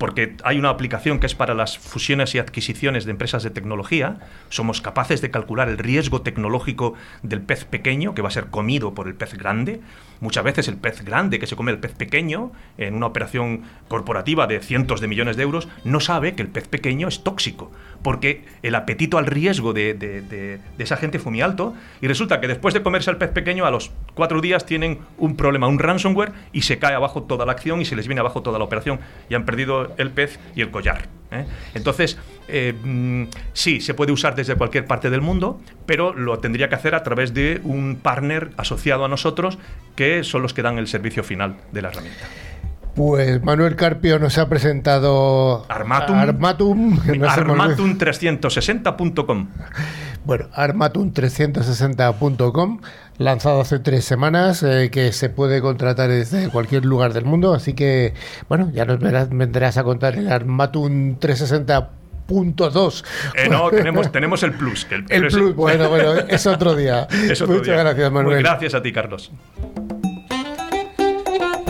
[0.00, 4.16] porque hay una aplicación que es para las fusiones y adquisiciones de empresas de tecnología,
[4.48, 8.94] somos capaces de calcular el riesgo tecnológico del pez pequeño que va a ser comido
[8.94, 9.82] por el pez grande.
[10.20, 14.46] Muchas veces el pez grande que se come el pez pequeño en una operación corporativa
[14.46, 17.70] de cientos de millones de euros no sabe que el pez pequeño es tóxico,
[18.02, 22.74] porque el apetito al riesgo de, esa gente fue muy alto y resulta que después
[22.74, 26.62] de comerse al pez pequeño a los cuatro días tienen un problema, un ransomware y
[26.62, 29.34] se cae abajo toda la acción y se les viene abajo toda la operación y
[29.34, 31.08] han perdido el pez y el collar.
[31.30, 31.44] ¿eh?
[31.74, 36.68] Entonces, eh, mm, sí, se puede usar desde cualquier parte del mundo, pero lo tendría
[36.68, 39.58] que hacer a través de un partner asociado a nosotros,
[39.96, 42.26] que son los que dan el servicio final de la herramienta.
[42.94, 49.48] Pues Manuel Carpio nos ha presentado Armatum, Armatum, armatum360.com.
[50.24, 52.80] Bueno, armatum360.com,
[53.18, 57.54] lanzado hace tres semanas, eh, que se puede contratar desde cualquier lugar del mundo.
[57.54, 58.14] Así que,
[58.48, 63.04] bueno, ya nos vendrás a contar el Armatum 360.2.
[63.34, 64.86] Eh, no, tenemos, tenemos el plus.
[64.90, 67.08] el, plus, bueno, bueno, es otro día.
[67.48, 68.42] Muchas gracias, Manuel.
[68.42, 69.32] gracias a ti, Carlos.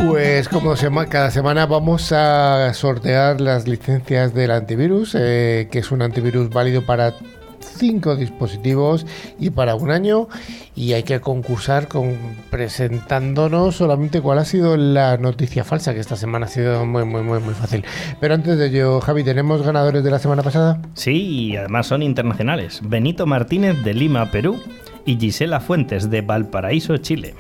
[0.06, 0.74] Pues como
[1.08, 6.84] cada semana vamos a sortear las licencias del antivirus, eh, que es un antivirus válido
[6.84, 7.14] para
[7.60, 9.06] cinco dispositivos
[9.38, 10.28] y para un año
[10.74, 12.16] y hay que concursar con
[12.50, 17.22] presentándonos solamente cuál ha sido la noticia falsa que esta semana ha sido muy muy
[17.22, 17.84] muy muy fácil.
[18.20, 20.80] Pero antes de ello, Javi, ¿tenemos ganadores de la semana pasada?
[20.94, 22.80] Sí, y además son internacionales.
[22.82, 24.60] Benito Martínez de Lima, Perú
[25.04, 27.34] y Gisela Fuentes de Valparaíso, Chile.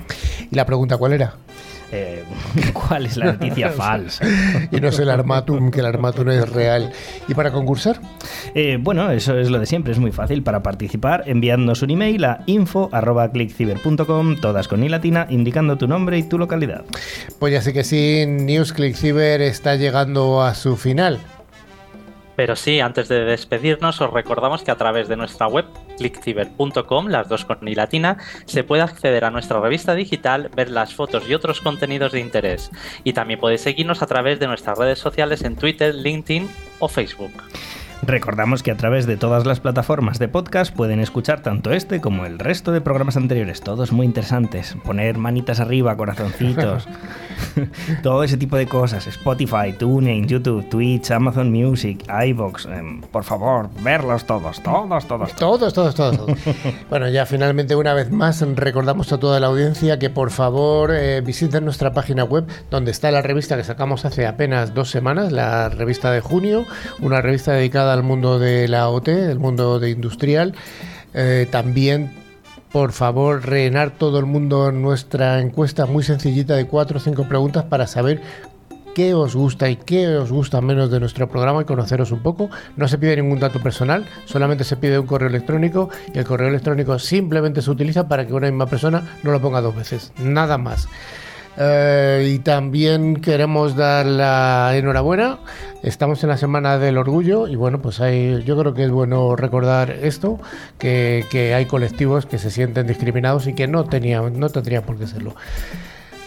[0.50, 1.34] ¿Y la pregunta cuál era?
[1.92, 2.24] Eh,
[2.72, 4.24] cuál es la noticia falsa.
[4.70, 6.92] y no es el armatum, que el armatum es real.
[7.28, 8.00] ¿Y para concursar?
[8.54, 10.42] Eh, bueno, eso es lo de siempre, es muy fácil.
[10.42, 16.22] Para participar, enviándonos un email a info.clickciber.com, todas con i latina, indicando tu nombre y
[16.22, 16.84] tu localidad.
[17.38, 21.18] Pues ya sé que sí, News Clickciber está llegando a su final.
[22.40, 25.66] Pero sí, antes de despedirnos, os recordamos que a través de nuestra web,
[25.98, 28.16] clickciber.com, las dos con i latina,
[28.46, 32.70] se puede acceder a nuestra revista digital, ver las fotos y otros contenidos de interés.
[33.04, 37.32] Y también podéis seguirnos a través de nuestras redes sociales en Twitter, LinkedIn o Facebook.
[38.02, 42.24] Recordamos que a través de todas las plataformas de podcast pueden escuchar tanto este como
[42.24, 44.74] el resto de programas anteriores, todos muy interesantes.
[44.84, 46.88] Poner manitas arriba, corazoncitos,
[48.02, 49.06] todo ese tipo de cosas.
[49.06, 52.66] Spotify, TuneIn, YouTube, Twitch, Amazon Music, iBox.
[52.66, 55.34] Em, por favor, verlos todos, todos, todos.
[55.34, 56.16] Todos, todos, todos.
[56.16, 56.38] todos.
[56.90, 61.20] bueno, ya finalmente una vez más recordamos a toda la audiencia que por favor eh,
[61.20, 65.68] visiten nuestra página web donde está la revista que sacamos hace apenas dos semanas, la
[65.68, 66.64] revista de junio,
[67.00, 70.54] una revista dedicada al mundo de la OT, el mundo de industrial.
[71.14, 72.10] Eh, también
[72.72, 77.64] por favor, rellenar todo el mundo nuestra encuesta muy sencillita de cuatro o cinco preguntas
[77.64, 78.20] para saber
[78.94, 82.48] qué os gusta y qué os gusta menos de nuestro programa y conoceros un poco.
[82.76, 86.48] No se pide ningún dato personal, solamente se pide un correo electrónico y el correo
[86.48, 90.56] electrónico simplemente se utiliza para que una misma persona no lo ponga dos veces, nada
[90.56, 90.88] más.
[91.62, 95.40] Eh, y también queremos dar la enhorabuena.
[95.82, 99.36] Estamos en la semana del orgullo y bueno, pues hay, yo creo que es bueno
[99.36, 100.38] recordar esto,
[100.78, 104.98] que, que hay colectivos que se sienten discriminados y que no tenían, no tendrían por
[104.98, 105.34] qué serlo.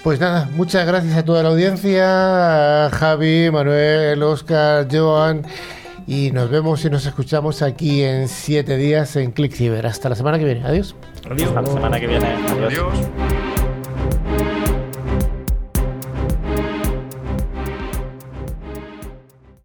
[0.04, 5.44] Pues nada, muchas gracias a toda la audiencia, a Javi, Manuel, Oscar, Joan,
[6.06, 9.88] y nos vemos y nos escuchamos aquí en siete días en ClickCiber.
[9.88, 10.64] Hasta la semana que viene.
[10.64, 10.96] Adiós.
[11.28, 12.28] Hasta la semana que viene.
[12.50, 12.94] Adiós.
[12.94, 13.43] Adiós.